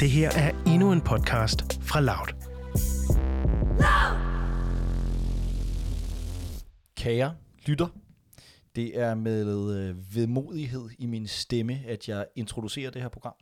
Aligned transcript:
Det 0.00 0.10
her 0.10 0.30
er 0.30 0.50
endnu 0.66 0.92
en 0.92 1.00
podcast 1.00 1.82
fra 1.82 2.00
Loud. 2.00 2.28
Kære 6.96 7.34
lytter, 7.66 7.86
det 8.76 8.98
er 9.00 9.14
med 9.14 9.76
øh, 9.76 10.14
vedmodighed 10.16 10.88
i 10.98 11.06
min 11.06 11.26
stemme, 11.26 11.80
at 11.86 12.08
jeg 12.08 12.26
introducerer 12.36 12.90
det 12.90 13.02
her 13.02 13.08
program 13.08 13.34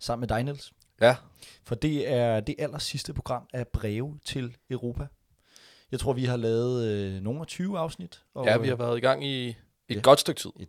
sammen 0.00 0.20
med 0.20 0.28
dig, 0.28 0.42
Niels. 0.44 0.72
Ja, 1.00 1.16
For 1.64 1.74
det 1.74 2.12
er 2.12 2.40
det 2.40 2.54
aller 2.58 2.78
sidste 2.78 3.12
program 3.14 3.48
af 3.52 3.68
Breve 3.68 4.18
til 4.24 4.56
Europa. 4.70 5.06
Jeg 5.92 6.00
tror, 6.00 6.12
vi 6.12 6.24
har 6.24 6.36
lavet 6.36 6.86
øh, 6.88 7.20
nogle 7.22 7.40
af 7.40 7.46
20 7.46 7.78
afsnit. 7.78 8.22
Og, 8.34 8.46
ja 8.46 8.58
vi 8.58 8.68
har 8.68 8.76
været 8.76 8.98
i 8.98 9.00
gang 9.00 9.24
i 9.26 9.48
et 9.48 9.56
Ja. 9.90 10.00
godt 10.00 10.20
stykke 10.20 10.40
tid. 10.40 10.50
øh, 10.60 10.66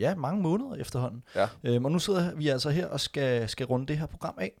ja, 0.00 0.14
mange 0.14 0.42
måneder 0.42 0.74
efterhånden. 0.74 1.22
Ja. 1.34 1.48
Øhm, 1.64 1.84
og 1.84 1.92
nu 1.92 1.98
sidder 1.98 2.34
vi 2.34 2.48
altså 2.48 2.70
her 2.70 2.86
og 2.86 3.00
skal, 3.00 3.48
skal 3.48 3.66
runde 3.66 3.86
det 3.86 3.98
her 3.98 4.06
program 4.06 4.34
af. 4.40 4.52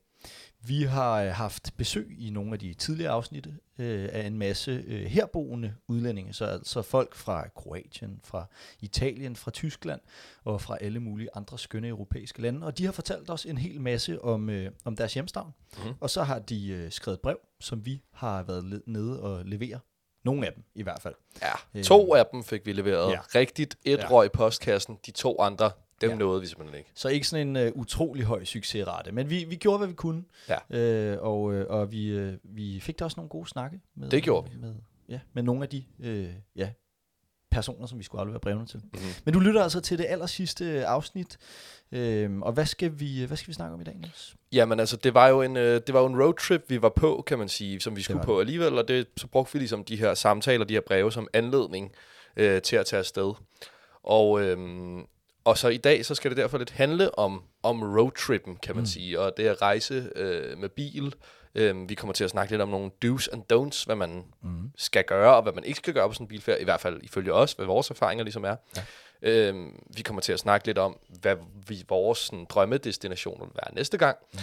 Vi 0.60 0.82
har 0.82 1.22
øh, 1.22 1.30
haft 1.30 1.70
besøg 1.76 2.16
i 2.18 2.30
nogle 2.30 2.52
af 2.52 2.58
de 2.58 2.74
tidligere 2.74 3.12
afsnit 3.12 3.46
øh, 3.78 4.08
af 4.12 4.26
en 4.26 4.38
masse 4.38 4.84
øh, 4.86 5.04
herboende 5.04 5.74
udlændinge, 5.88 6.32
så 6.32 6.44
altså 6.44 6.82
folk 6.82 7.14
fra 7.14 7.48
Kroatien, 7.48 8.20
fra 8.24 8.46
Italien, 8.80 9.36
fra 9.36 9.50
Tyskland 9.50 10.00
og 10.44 10.60
fra 10.60 10.78
alle 10.80 11.00
mulige 11.00 11.28
andre 11.34 11.58
skønne 11.58 11.88
europæiske 11.88 12.42
lande. 12.42 12.66
Og 12.66 12.78
de 12.78 12.84
har 12.84 12.92
fortalt 12.92 13.30
os 13.30 13.44
en 13.46 13.58
hel 13.58 13.80
masse 13.80 14.22
om, 14.22 14.50
øh, 14.50 14.70
om 14.84 14.96
deres 14.96 15.14
hjemstavn. 15.14 15.54
Mhm. 15.78 15.94
Og 16.00 16.10
så 16.10 16.22
har 16.22 16.38
de 16.38 16.68
øh, 16.68 16.92
skrevet 16.92 17.20
brev, 17.20 17.38
som 17.60 17.86
vi 17.86 18.02
har 18.12 18.42
været 18.42 18.82
nede 18.86 19.22
og 19.22 19.44
levere. 19.44 19.80
Nogle 20.24 20.46
af 20.46 20.52
dem 20.52 20.64
i 20.74 20.82
hvert 20.82 21.02
fald. 21.02 21.14
Ja, 21.42 21.52
Øh, 21.74 21.84
to 21.84 22.14
af 22.14 22.26
dem 22.26 22.44
fik 22.44 22.66
vi 22.66 22.72
leveret 22.72 23.12
ja. 23.12 23.20
rigtigt. 23.34 23.76
Et 23.84 23.98
ja. 23.98 24.10
røg 24.10 24.26
i 24.26 24.28
postkassen, 24.28 24.98
de 25.06 25.10
to 25.10 25.40
andre, 25.40 25.70
dem 26.00 26.10
Ja. 26.10 26.16
nåede 26.16 26.40
vi 26.40 26.46
simpelthen 26.46 26.78
ikke. 26.78 26.90
Så 26.94 27.08
ikke 27.08 27.28
sådan 27.28 27.56
en 27.56 27.68
uh, 27.68 27.80
utrolig 27.80 28.24
høj 28.24 28.44
succesrate, 28.44 29.12
men 29.12 29.30
vi, 29.30 29.44
vi 29.44 29.56
gjorde, 29.56 29.78
hvad 29.78 29.88
vi 29.88 29.94
kunne. 29.94 30.24
Ja. 30.48 30.78
Øh, 30.78 31.18
og 31.20 31.54
øh, 31.54 31.66
og 31.68 31.92
vi, 31.92 32.06
øh, 32.08 32.34
vi 32.44 32.80
fik 32.80 32.98
da 32.98 33.04
også 33.04 33.16
nogle 33.16 33.28
gode 33.28 33.48
snakke 33.48 33.80
med, 33.94 34.10
Det 34.10 34.22
gjorde 34.22 34.50
vi. 34.50 34.56
Med, 34.60 34.74
ja, 35.08 35.20
med 35.32 35.42
nogle 35.42 35.62
af 35.62 35.68
de 35.68 35.84
øh, 36.00 36.28
ja, 36.56 36.70
personer, 37.50 37.86
som 37.86 37.98
vi 37.98 38.04
skulle 38.04 38.20
aflevere 38.20 38.40
brevene 38.40 38.66
til. 38.66 38.80
Mm-hmm. 38.84 39.08
Men 39.24 39.34
du 39.34 39.40
lytter 39.40 39.62
altså 39.62 39.80
til 39.80 39.98
det 39.98 40.06
aller 40.08 40.26
sidste 40.26 40.86
afsnit. 40.86 41.38
Øh, 41.92 42.38
og 42.38 42.52
hvad 42.52 42.66
skal, 42.66 43.00
vi, 43.00 43.24
hvad 43.24 43.36
skal 43.36 43.48
vi 43.48 43.52
snakke 43.52 43.74
om 43.74 43.80
i 43.80 43.84
dag, 43.84 43.94
Niels? 43.96 44.36
Jamen 44.52 44.80
altså, 44.80 44.96
det 44.96 45.14
var 45.14 45.28
jo 45.28 45.42
en, 45.42 45.56
øh, 45.56 45.80
det 45.86 45.94
var 45.94 46.00
jo 46.00 46.06
en 46.06 46.22
roadtrip, 46.22 46.64
vi 46.68 46.82
var 46.82 46.88
på, 46.88 47.24
kan 47.26 47.38
man 47.38 47.48
sige, 47.48 47.80
som 47.80 47.96
vi 47.96 48.02
skulle 48.02 48.22
på 48.22 48.40
alligevel, 48.40 48.78
og 48.78 48.88
det, 48.88 49.06
så 49.16 49.26
brugte 49.26 49.52
vi 49.52 49.58
ligesom 49.58 49.84
de 49.84 49.96
her 49.96 50.14
samtaler, 50.14 50.64
de 50.64 50.74
her 50.74 50.80
breve 50.86 51.12
som 51.12 51.28
anledning 51.32 51.92
øh, 52.36 52.62
til 52.62 52.76
at 52.76 52.86
tage 52.86 53.00
afsted. 53.00 53.32
Og, 54.02 54.42
øhm, 54.42 55.06
og 55.46 55.58
så 55.58 55.68
i 55.68 55.76
dag, 55.76 56.06
så 56.06 56.14
skal 56.14 56.30
det 56.30 56.36
derfor 56.36 56.58
lidt 56.58 56.70
handle 56.70 57.18
om, 57.18 57.42
om 57.62 57.82
roadtrippen, 57.82 58.56
kan 58.56 58.74
man 58.74 58.82
mm. 58.82 58.86
sige, 58.86 59.20
og 59.20 59.32
det 59.36 59.46
at 59.46 59.62
rejse 59.62 60.10
øh, 60.16 60.58
med 60.58 60.68
bil. 60.68 61.14
Øhm, 61.54 61.88
vi 61.88 61.94
kommer 61.94 62.12
til 62.12 62.24
at 62.24 62.30
snakke 62.30 62.52
lidt 62.52 62.62
om 62.62 62.68
nogle 62.68 62.90
do's 63.04 63.26
and 63.32 63.52
don'ts, 63.52 63.84
hvad 63.86 63.96
man 63.96 64.24
Mm. 64.42 64.70
skal 64.76 65.04
gøre, 65.04 65.36
og 65.36 65.42
hvad 65.42 65.52
man 65.52 65.64
ikke 65.64 65.76
skal 65.76 65.94
gøre 65.94 66.08
på 66.08 66.14
sådan 66.14 66.24
en 66.24 66.28
bilferie, 66.28 66.60
i 66.60 66.64
hvert 66.64 66.80
fald 66.80 67.00
ifølge 67.02 67.32
os, 67.32 67.52
hvad 67.52 67.66
vores 67.66 67.90
erfaringer 67.90 68.24
ligesom 68.24 68.44
er. 68.44 68.56
Ja. 68.76 68.82
Øhm, 69.22 69.82
vi 69.96 70.02
kommer 70.02 70.22
til 70.22 70.32
at 70.32 70.38
snakke 70.38 70.66
lidt 70.66 70.78
om, 70.78 70.98
hvad 71.20 71.36
vi, 71.68 71.84
vores 71.88 72.18
sådan, 72.18 72.44
drømmedestination 72.44 73.40
vil 73.40 73.50
være 73.54 73.74
næste 73.74 73.98
gang. 73.98 74.16
Mm. 74.32 74.38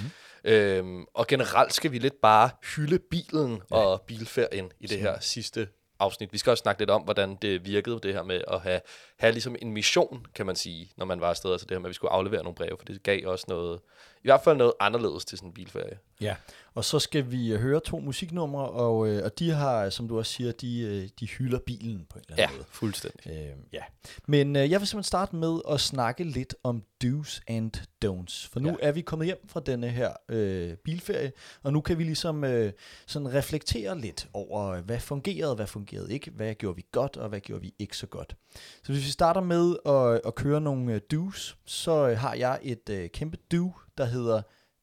Øhm, 0.52 1.06
og 1.14 1.28
generelt 1.28 1.74
skal 1.74 1.92
vi 1.92 2.00
lidt 2.00 2.22
bare 2.22 2.50
hylde 2.76 3.00
bilen 3.00 3.62
ja. 3.72 3.76
og 3.76 4.02
bilferien 4.02 4.72
i 4.80 4.88
det 4.88 5.00
her 5.00 5.20
sidste 5.20 5.68
afsnit. 6.04 6.34
Vi 6.34 6.38
skal 6.38 6.52
også 6.52 6.62
snakke 6.62 6.82
lidt 6.82 6.90
om, 6.90 7.02
hvordan 7.02 7.36
det 7.42 7.66
virkede, 7.66 8.00
det 8.04 8.14
her 8.14 8.24
med 8.24 8.42
at 8.48 8.62
have, 8.62 8.82
have 9.18 9.32
ligesom 9.32 9.56
en 9.62 9.72
mission, 9.72 10.26
kan 10.36 10.46
man 10.46 10.56
sige, 10.56 10.92
når 10.98 11.06
man 11.06 11.22
var 11.22 11.30
afsted. 11.30 11.52
Altså 11.52 11.66
det 11.66 11.76
her 11.76 11.80
med, 11.80 11.86
at 11.86 11.90
vi 11.90 11.94
skulle 11.94 12.12
aflevere 12.12 12.44
nogle 12.44 12.56
breve, 12.56 12.78
for 12.78 12.86
det 12.86 13.04
gav 13.04 13.28
også 13.28 13.46
noget, 13.48 13.80
i 14.24 14.28
hvert 14.28 14.42
fald 14.44 14.58
noget 14.58 14.74
anderledes 14.80 15.26
til 15.26 15.38
sådan 15.38 15.50
en 15.50 15.54
bilferie. 15.54 15.98
Ja, 16.22 16.36
og 16.74 16.86
så 16.86 17.00
skal 17.00 17.32
vi 17.32 17.54
øh, 17.54 17.60
høre 17.60 17.80
to 17.80 18.00
musiknumre, 18.00 18.70
og, 18.70 19.08
øh, 19.08 19.24
og 19.26 19.40
de 19.40 19.52
har, 19.52 19.90
som 19.90 20.08
du 20.08 20.18
også 20.18 20.32
siger, 20.32 20.52
de, 20.52 20.80
øh, 20.82 21.10
de 21.20 21.26
hylder 21.28 21.60
bilen 21.60 22.06
på 22.10 22.18
en 22.20 22.24
eller 22.30 22.36
Ja, 22.38 22.44
anden 22.44 22.58
måde. 22.58 22.68
fuldstændig. 22.72 23.32
Øh, 23.32 23.56
ja. 23.74 23.82
Men 24.28 24.56
øh, 24.56 24.72
jeg 24.72 24.80
vil 24.80 24.88
simpelthen 24.88 25.04
starte 25.04 25.36
med 25.36 25.60
at 25.70 25.80
snakke 25.80 26.24
lidt 26.24 26.56
om 26.64 26.84
do's 27.04 27.40
and 27.48 27.72
don'ts. 28.06 28.50
For 28.54 28.60
nu 28.60 28.70
ja. 28.70 28.76
Ja. 28.82 28.88
er 28.88 28.92
vi 28.92 29.02
kommet 29.02 29.26
hjem 29.26 29.48
fra 29.48 29.60
denne 29.60 29.90
her 29.90 30.12
øh, 30.30 30.74
bilferie, 30.84 31.32
og 31.64 31.74
nu 31.74 31.82
kan 31.82 31.98
vi 31.98 32.04
ligesom 32.04 32.44
øh, 32.44 32.72
sådan 33.06 33.34
reflektere 33.34 34.00
lidt 34.00 34.28
over, 34.34 34.68
øh, 34.70 34.84
hvad 34.86 35.00
fungerede, 35.00 35.56
hvad 35.56 35.68
fungerede 35.68 36.14
ikke, 36.14 36.32
hvad 36.32 36.56
gjorde 36.56 36.76
vi 36.76 36.86
godt, 36.92 37.18
og 37.18 37.30
hvad 37.30 37.40
gjorde 37.40 37.62
vi 37.62 37.74
ikke 37.80 37.98
så 37.98 38.08
godt. 38.08 38.36
Så 38.84 38.92
hvis 38.94 39.06
vi 39.06 39.12
starter 39.12 39.42
med 39.42 39.76
at, 39.86 40.22
at 40.28 40.36
køre 40.36 40.62
nogle 40.62 40.94
øh, 40.94 41.02
do's, 41.14 41.56
så 41.66 42.08
øh, 42.10 42.18
har 42.18 42.34
jeg 42.34 42.60
et 42.62 42.90
øh, 42.90 43.10
kæmpe 43.10 43.38
do, 43.52 43.72
der 43.98 44.06
hedder 44.06 44.42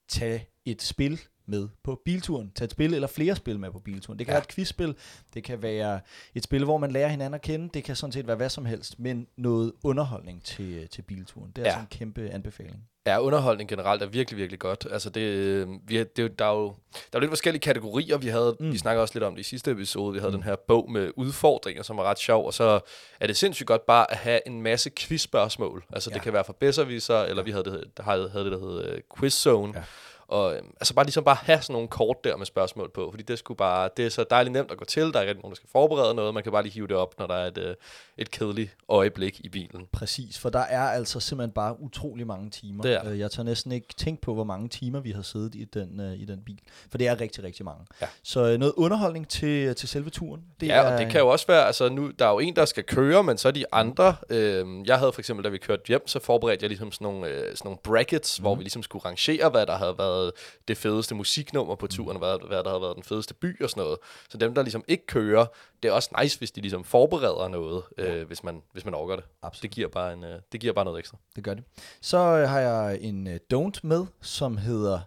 tag 0.08 0.52
et 0.64 0.82
spil 0.82 1.20
med 1.50 1.68
på 1.84 2.00
bilturen. 2.04 2.52
Tag 2.54 2.64
et 2.64 2.70
spil 2.70 2.94
eller 2.94 3.08
flere 3.08 3.36
spil 3.36 3.58
med 3.58 3.70
på 3.70 3.78
bilturen. 3.78 4.18
Det 4.18 4.26
kan 4.26 4.32
ja. 4.32 4.36
Være 4.36 4.42
et 4.42 4.54
quizspil, 4.54 4.94
det 5.34 5.44
kan 5.44 5.62
være 5.62 6.00
et 6.34 6.44
spil, 6.44 6.64
hvor 6.64 6.78
man 6.78 6.90
lærer 6.92 7.08
hinanden 7.08 7.34
at 7.34 7.42
kende. 7.42 7.68
Det 7.74 7.84
kan 7.84 7.96
sådan 7.96 8.12
set 8.12 8.26
være 8.26 8.36
hvad 8.36 8.48
som 8.48 8.64
helst, 8.64 8.98
men 8.98 9.26
noget 9.36 9.72
underholdning 9.84 10.44
til, 10.44 10.88
til 10.88 11.02
bilturen. 11.02 11.50
Det 11.56 11.58
er 11.58 11.62
ja. 11.62 11.68
Altså 11.68 11.80
en 11.80 11.86
kæmpe 11.98 12.28
anbefaling. 12.30 12.76
Ja, 13.06 13.20
underholdning 13.20 13.68
generelt 13.70 14.02
er 14.02 14.06
virkelig, 14.06 14.38
virkelig 14.38 14.58
godt. 14.60 14.86
Altså 14.90 15.10
det, 15.10 15.20
øh, 15.20 15.68
vi, 15.84 16.04
det, 16.04 16.24
er 16.24 16.28
der, 16.28 16.44
er 16.44 16.54
jo, 16.54 16.74
der 17.12 17.18
er 17.18 17.20
lidt 17.20 17.30
forskellige 17.30 17.60
kategorier. 17.60 18.18
Vi 18.18 18.28
havde, 18.28 18.56
Mm. 18.60 18.72
vi 18.72 18.78
snakkede 18.78 19.02
også 19.02 19.14
lidt 19.14 19.24
om 19.24 19.34
det 19.34 19.40
i 19.40 19.44
sidste 19.48 19.70
episode. 19.70 20.12
Vi 20.12 20.18
havde 20.18 20.30
mm. 20.30 20.36
den 20.36 20.42
her 20.44 20.56
bog 20.68 20.90
med 20.90 21.10
udfordringer, 21.16 21.82
som 21.82 21.96
var 21.96 22.04
ret 22.04 22.18
sjov. 22.18 22.46
Og 22.46 22.54
så 22.54 22.80
er 23.20 23.26
det 23.26 23.36
sindssygt 23.36 23.66
godt 23.66 23.86
bare 23.86 24.10
at 24.10 24.16
have 24.16 24.40
en 24.46 24.62
masse 24.62 24.90
quizspørgsmål. 24.98 25.84
Altså 25.92 26.10
ja. 26.10 26.14
Det 26.14 26.22
kan 26.22 26.32
være 26.32 26.44
fra 26.44 26.54
Besserwisser, 26.60 27.18
eller 27.22 27.42
vi 27.42 27.50
havde 27.50 27.64
det, 27.64 27.84
der 27.96 28.02
havde, 28.02 28.30
havde 28.30 28.44
det, 28.44 28.52
der 28.52 28.58
hed 28.58 28.92
uh, 28.94 29.18
Quiz 29.18 29.32
Zone. 29.32 29.72
Ja. 29.76 29.82
Og 30.30 30.56
øhm, 30.56 30.66
altså 30.80 30.94
bare 30.94 31.04
ligesom 31.04 31.24
bare 31.24 31.36
have 31.42 31.62
sådan 31.62 31.72
nogle 31.72 31.88
kort 31.88 32.16
der 32.24 32.36
med 32.36 32.46
spørgsmål 32.46 32.90
på, 32.94 33.08
fordi 33.10 33.22
det 33.22 33.38
skulle 33.38 33.58
bare, 33.58 33.88
det 33.96 34.06
er 34.06 34.10
så 34.10 34.24
dejligt 34.30 34.52
nemt 34.52 34.70
at 34.70 34.78
gå 34.78 34.84
til, 34.84 35.02
der 35.02 35.18
er 35.18 35.22
ikke 35.22 35.40
nogen, 35.40 35.50
der 35.50 35.56
skal 35.56 35.68
forberede 35.72 36.14
noget, 36.14 36.34
man 36.34 36.42
kan 36.42 36.52
bare 36.52 36.62
lige 36.62 36.72
hive 36.72 36.86
det 36.86 36.96
op, 36.96 37.18
når 37.18 37.26
der 37.26 37.34
er 37.34 37.46
et, 37.46 37.58
øh, 37.58 37.74
et 38.18 38.30
kedeligt 38.30 38.76
øjeblik 38.88 39.40
i 39.44 39.48
bilen. 39.48 39.86
Præcis, 39.92 40.38
for 40.38 40.50
der 40.50 40.58
er 40.58 40.80
altså 40.80 41.20
simpelthen 41.20 41.52
bare 41.52 41.80
utrolig 41.80 42.26
mange 42.26 42.50
timer. 42.50 42.82
Det 42.82 42.94
er. 42.94 43.08
Øh, 43.08 43.18
Jeg 43.18 43.30
tør 43.30 43.42
næsten 43.42 43.72
ikke 43.72 43.86
tænke 43.96 44.22
på, 44.22 44.34
hvor 44.34 44.44
mange 44.44 44.68
timer 44.68 45.00
vi 45.00 45.10
har 45.10 45.22
siddet 45.22 45.54
i 45.54 45.64
den, 45.64 46.00
øh, 46.00 46.12
i 46.12 46.24
den 46.24 46.42
bil. 46.46 46.60
For 46.90 46.98
det 46.98 47.08
er 47.08 47.20
rigtig, 47.20 47.44
rigtig 47.44 47.64
mange. 47.64 47.86
Ja. 48.00 48.06
Så 48.22 48.46
øh, 48.46 48.58
noget 48.58 48.74
underholdning 48.76 49.28
til, 49.28 49.74
til 49.74 49.88
selve 49.88 50.10
turen. 50.10 50.42
Det 50.60 50.66
ja, 50.66 50.74
er, 50.74 50.92
og 50.92 50.98
det 50.98 51.10
kan 51.10 51.20
jo 51.20 51.28
også 51.28 51.46
være, 51.46 51.66
altså 51.66 51.88
nu, 51.88 52.10
der 52.18 52.26
er 52.26 52.30
jo 52.30 52.38
en, 52.38 52.56
der 52.56 52.64
skal 52.64 52.84
køre, 52.84 53.22
men 53.22 53.38
så 53.38 53.48
er 53.48 53.52
de 53.52 53.64
andre, 53.72 54.16
øh, 54.30 54.66
jeg 54.86 54.98
havde 54.98 55.12
for 55.12 55.20
eksempel, 55.20 55.44
da 55.44 55.48
vi 55.48 55.58
kørte 55.58 55.82
hjem, 55.88 56.08
så 56.08 56.18
forberedte 56.18 56.62
jeg 56.62 56.68
ligesom 56.68 56.92
sådan 56.92 57.04
nogle, 57.04 57.26
øh, 57.26 57.38
sådan 57.38 57.56
nogle 57.64 57.78
brackets, 57.84 58.40
mm. 58.40 58.42
hvor 58.42 58.54
vi 58.54 58.62
ligesom 58.62 58.82
skulle 58.82 59.04
rangere, 59.04 59.48
hvad 59.48 59.66
der 59.66 59.76
havde 59.76 59.94
været 59.98 60.19
det 60.68 60.76
fedeste 60.76 61.14
musiknummer 61.14 61.74
på 61.74 61.86
turen, 61.86 62.16
og 62.16 62.18
hvad, 62.18 62.48
hvad 62.48 62.64
der 62.64 62.70
havde 62.70 62.82
været 62.82 62.96
den 62.96 63.04
fedeste 63.04 63.34
by 63.34 63.62
og 63.62 63.70
sådan 63.70 63.82
noget. 63.82 63.98
Så 64.28 64.38
dem, 64.38 64.54
der 64.54 64.62
ligesom 64.62 64.84
ikke 64.88 65.06
kører, 65.06 65.46
det 65.82 65.88
er 65.88 65.92
også 65.92 66.10
nice, 66.22 66.38
hvis 66.38 66.50
de 66.50 66.60
ligesom 66.60 66.84
forbereder 66.84 67.48
noget, 67.48 67.82
øh, 67.98 68.26
hvis, 68.26 68.44
man, 68.44 68.62
hvis 68.72 68.84
man 68.84 68.94
overgår 68.94 69.16
det. 69.16 69.24
Absolut. 69.42 69.62
Det 69.62 69.70
giver 69.70 69.88
bare, 69.88 70.12
en, 70.12 70.24
øh, 70.24 70.40
det 70.52 70.60
giver 70.60 70.72
bare 70.72 70.84
noget 70.84 70.98
ekstra. 70.98 71.18
Det 71.36 71.44
gør 71.44 71.54
det. 71.54 71.64
Så 72.00 72.18
øh, 72.18 72.48
har 72.48 72.60
jeg 72.60 72.98
en 73.00 73.26
øh, 73.26 73.38
don't 73.54 73.80
med, 73.82 74.06
som 74.20 74.56
hedder 74.56 75.00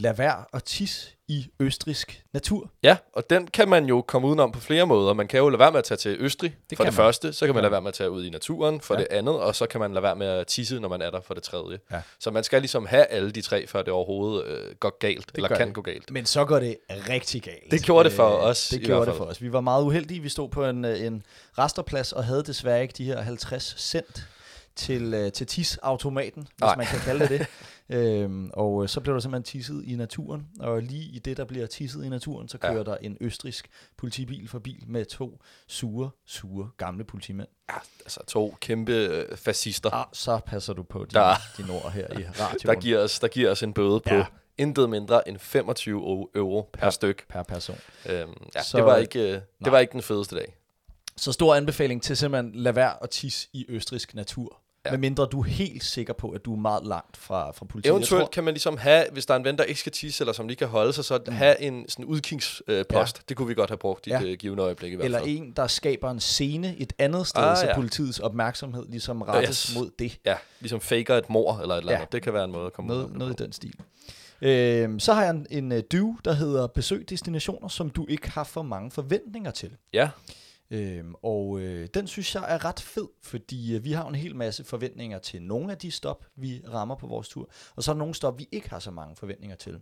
Lad 0.00 0.14
være 0.14 0.44
at 0.52 0.64
tisse 0.64 1.10
i 1.28 1.46
østrisk 1.60 2.22
natur. 2.34 2.70
Ja, 2.82 2.96
og 3.12 3.30
den 3.30 3.46
kan 3.46 3.68
man 3.68 3.84
jo 3.86 4.00
komme 4.02 4.28
udenom 4.28 4.52
på 4.52 4.60
flere 4.60 4.86
måder. 4.86 5.12
Man 5.14 5.28
kan 5.28 5.38
jo 5.38 5.48
lade 5.48 5.58
være 5.58 5.70
med 5.72 5.78
at 5.78 5.84
tage 5.84 5.98
til 5.98 6.16
Østrig, 6.20 6.56
Det 6.70 6.78
for 6.78 6.84
det 6.84 6.92
man. 6.92 6.96
første. 6.96 7.32
Så 7.32 7.46
kan 7.46 7.54
man 7.54 7.60
Ja. 7.60 7.62
lade 7.62 7.72
være 7.72 7.80
med 7.82 7.88
at 7.88 7.94
tage 7.94 8.10
ud 8.10 8.24
i 8.24 8.30
naturen, 8.30 8.80
for 8.80 8.94
Ja. 8.94 9.00
det 9.00 9.06
andet. 9.10 9.34
Og 9.40 9.54
så 9.54 9.66
kan 9.66 9.80
man 9.80 9.92
lade 9.94 10.02
være 10.02 10.16
med 10.16 10.26
at 10.26 10.46
tisse, 10.46 10.80
når 10.80 10.88
man 10.88 11.02
er 11.02 11.10
der, 11.10 11.20
for 11.20 11.34
det 11.34 11.42
tredje. 11.42 11.78
Ja. 11.92 12.00
Så 12.20 12.30
man 12.30 12.44
skal 12.44 12.62
ligesom 12.62 12.86
have 12.86 13.04
alle 13.04 13.30
de 13.30 13.40
tre, 13.42 13.66
før 13.66 13.82
det 13.82 13.92
overhovedet 13.92 14.44
øh, 14.46 14.74
går 14.80 14.98
galt, 14.98 15.26
det 15.26 15.34
eller 15.36 15.48
gør 15.48 15.56
kan 15.56 15.66
det. 15.66 15.74
gå 15.74 15.82
galt. 15.82 16.10
Men 16.10 16.26
så 16.26 16.44
går 16.44 16.58
det 16.58 16.76
rigtig 16.90 17.42
galt. 17.42 17.70
Det 17.70 17.82
gjorde 17.82 18.08
det 18.08 18.16
for 18.16 18.28
os, 18.28 18.68
Det 18.68 18.80
i 18.82 18.84
gjorde 18.84 19.06
det 19.06 19.14
for 19.16 19.24
os. 19.24 19.42
Vi 19.42 19.52
var 19.52 19.60
meget 19.60 19.82
uheldige. 19.84 20.20
Vi 20.22 20.28
stod 20.28 20.48
på 20.48 20.64
en, 20.66 20.84
øh, 20.84 21.00
en 21.00 21.22
resterplads 21.58 22.12
og 22.12 22.24
havde 22.24 22.42
desværre 22.44 22.82
ikke 22.82 22.94
de 22.98 23.04
her 23.04 23.20
50 23.20 23.74
cent 23.78 24.26
til, 24.76 25.14
øh, 25.14 25.32
til 25.32 25.46
tisautomaten, 25.46 26.42
hvis 26.42 26.60
Nej. 26.60 26.76
man 26.76 26.86
kan 26.86 26.98
kalde 27.00 27.28
det 27.28 27.40
det. 27.40 27.46
øhm, 27.90 28.50
og 28.52 28.82
øh, 28.82 28.88
så 28.88 29.00
blev 29.00 29.14
der 29.14 29.20
simpelthen 29.20 29.42
tisset 29.44 29.84
i 29.84 29.96
naturen, 29.96 30.46
og 30.60 30.82
lige 30.82 31.04
i 31.04 31.18
det, 31.18 31.36
der 31.36 31.44
bliver 31.44 31.66
tisset 31.66 32.04
i 32.04 32.08
naturen, 32.08 32.48
så 32.48 32.58
Ja. 32.62 32.72
kører 32.72 32.84
der 32.84 32.96
en 32.96 33.16
østrisk 33.20 33.68
politibil 33.96 34.48
forbi 34.48 34.84
med 34.86 35.04
to 35.04 35.40
sure, 35.66 36.10
sure 36.26 36.70
gamle 36.76 37.04
politimænd. 37.04 37.48
Ja, 37.70 37.74
altså 38.00 38.20
to 38.26 38.56
kæmpe 38.60 38.92
øh, 38.92 39.36
fascister, 39.36 39.90
Ah, 39.90 40.06
så 40.12 40.40
passer 40.46 40.72
du 40.72 40.82
på 40.82 41.06
Der- 41.12 41.34
din 41.56 41.70
ord 41.70 41.92
her 41.92 42.06
i 42.18 42.24
radioen. 42.40 42.58
der 42.76 42.80
giver, 42.80 42.98
os, 42.98 43.18
der 43.20 43.28
giver 43.28 43.50
os 43.50 43.62
en 43.62 43.72
bøde 43.72 44.00
på 44.00 44.14
Ja. 44.14 44.26
intet 44.58 44.90
mindre 44.90 45.28
end 45.28 45.38
25 45.38 46.00
euro- 46.00 46.30
euro 46.34 46.70
per 46.72 46.90
styk. 46.90 47.28
per 47.28 47.42
person. 47.42 47.76
Øhm, 48.08 48.30
ja, 48.54 48.62
Så- 48.62 48.76
det, 48.78 48.84
var 48.86 48.96
ikke, 48.96 49.20
øh, 49.22 49.30
nej. 49.32 49.40
det 49.64 49.72
var 49.72 49.78
ikke 49.78 49.92
den 49.92 50.02
fedeste 50.02 50.36
dag. 50.36 50.54
Så 51.16 51.32
stor 51.32 51.54
anbefaling 51.54 52.02
til 52.02 52.16
simpelthen 52.16 52.54
lade 52.62 52.76
være 52.76 53.02
at 53.02 53.10
tisse 53.10 53.48
i 53.52 53.66
østrisk 53.68 54.14
natur. 54.14 54.60
Ja. 54.88 54.92
Ja. 54.92 54.96
Medmindre 54.98 55.26
du 55.26 55.40
er 55.40 55.44
helt 55.44 55.84
sikker 55.84 56.12
på, 56.12 56.30
at 56.30 56.44
du 56.44 56.52
er 56.52 56.58
meget 56.58 56.86
langt 56.86 57.16
fra, 57.16 57.50
fra 57.50 57.64
politiet. 57.66 57.84
Jeg 57.84 57.92
Eventuelt 57.92 58.20
tror, 58.22 58.28
kan 58.30 58.44
man 58.44 58.54
ligesom 58.54 58.78
have, 58.78 59.04
hvis 59.12 59.26
der 59.26 59.34
er 59.34 59.38
en 59.38 59.44
ven, 59.44 59.58
der 59.58 59.64
ikke 59.64 59.80
skal 59.80 59.92
tisse, 59.92 60.22
eller 60.22 60.32
som 60.32 60.48
lige 60.48 60.56
kan 60.56 60.68
holde 60.68 60.92
sig, 60.92 61.04
så 61.04 61.18
mm. 61.26 61.32
have 61.32 61.60
en 61.60 61.88
sådan 61.88 62.04
udkigspost. 62.04 62.62
Øh, 62.68 62.76
Ja. 62.90 63.00
post. 63.00 63.28
Det 63.28 63.36
kunne 63.36 63.48
vi 63.48 63.54
godt 63.54 63.70
have 63.70 63.76
brugt 63.78 64.06
i 64.06 64.10
Ja. 64.10 64.20
et 64.20 64.26
øh, 64.28 64.36
givende 64.38 64.62
øjeblik 64.62 64.92
i 64.92 64.94
hvert 64.96 65.04
eller 65.04 65.18
fald. 65.18 65.28
en, 65.30 65.52
der 65.56 65.66
skaber 65.66 66.10
en 66.10 66.20
scene 66.20 66.76
et 66.78 66.92
andet 66.98 67.26
sted, 67.26 67.42
Ah, 67.42 67.56
så 67.56 67.66
ja. 67.66 67.74
politiets 67.74 68.18
opmærksomhed 68.18 68.86
ligesom 68.88 69.22
rettes 69.22 69.66
Yes. 69.66 69.76
mod 69.78 69.90
det. 69.98 70.18
Ja, 70.24 70.34
ligesom 70.60 70.80
faker 70.80 71.16
et 71.16 71.30
mor 71.30 71.58
eller 71.62 71.74
et 71.74 71.78
eller 71.78 71.92
Ja. 71.92 71.98
andet. 71.98 72.12
Det 72.12 72.22
kan 72.22 72.32
være 72.32 72.44
en 72.44 72.52
måde 72.52 72.66
at 72.66 72.72
komme 72.72 72.88
Noget, 72.88 73.04
ud 73.04 73.10
noget 73.16 73.40
i 73.40 73.42
den 73.42 73.52
stil. 73.52 73.74
Øh, 74.42 75.00
så 75.00 75.12
har 75.12 75.22
jeg 75.22 75.30
en, 75.30 75.46
en 75.50 75.72
øh, 75.72 75.82
do, 75.92 76.14
der 76.24 76.32
hedder 76.32 76.66
besøg 76.66 77.10
destinationer, 77.10 77.68
som 77.68 77.90
du 77.90 78.06
ikke 78.08 78.30
har 78.30 78.44
for 78.44 78.62
mange 78.62 78.90
forventninger 78.90 79.50
til. 79.50 79.70
Ja, 79.92 80.08
Øhm, 80.70 81.14
og 81.22 81.60
øh, 81.60 81.88
den 81.94 82.06
synes 82.06 82.34
jeg 82.34 82.44
er 82.48 82.64
ret 82.64 82.80
fed, 82.80 83.08
fordi 83.22 83.76
øh, 83.76 83.84
vi 83.84 83.92
har 83.92 84.08
en 84.08 84.14
hel 84.14 84.36
masse 84.36 84.64
forventninger 84.64 85.18
til 85.18 85.42
nogle 85.42 85.72
af 85.72 85.78
de 85.78 85.90
stop, 85.90 86.26
vi 86.36 86.62
rammer 86.72 86.94
på 86.94 87.06
vores 87.06 87.28
tur, 87.28 87.50
og 87.76 87.82
så 87.82 87.90
er 87.90 87.94
der 87.94 87.98
nogle 87.98 88.14
stop, 88.14 88.38
vi 88.38 88.48
ikke 88.52 88.70
har 88.70 88.78
så 88.78 88.90
mange 88.90 89.16
forventninger 89.16 89.56
til. 89.56 89.80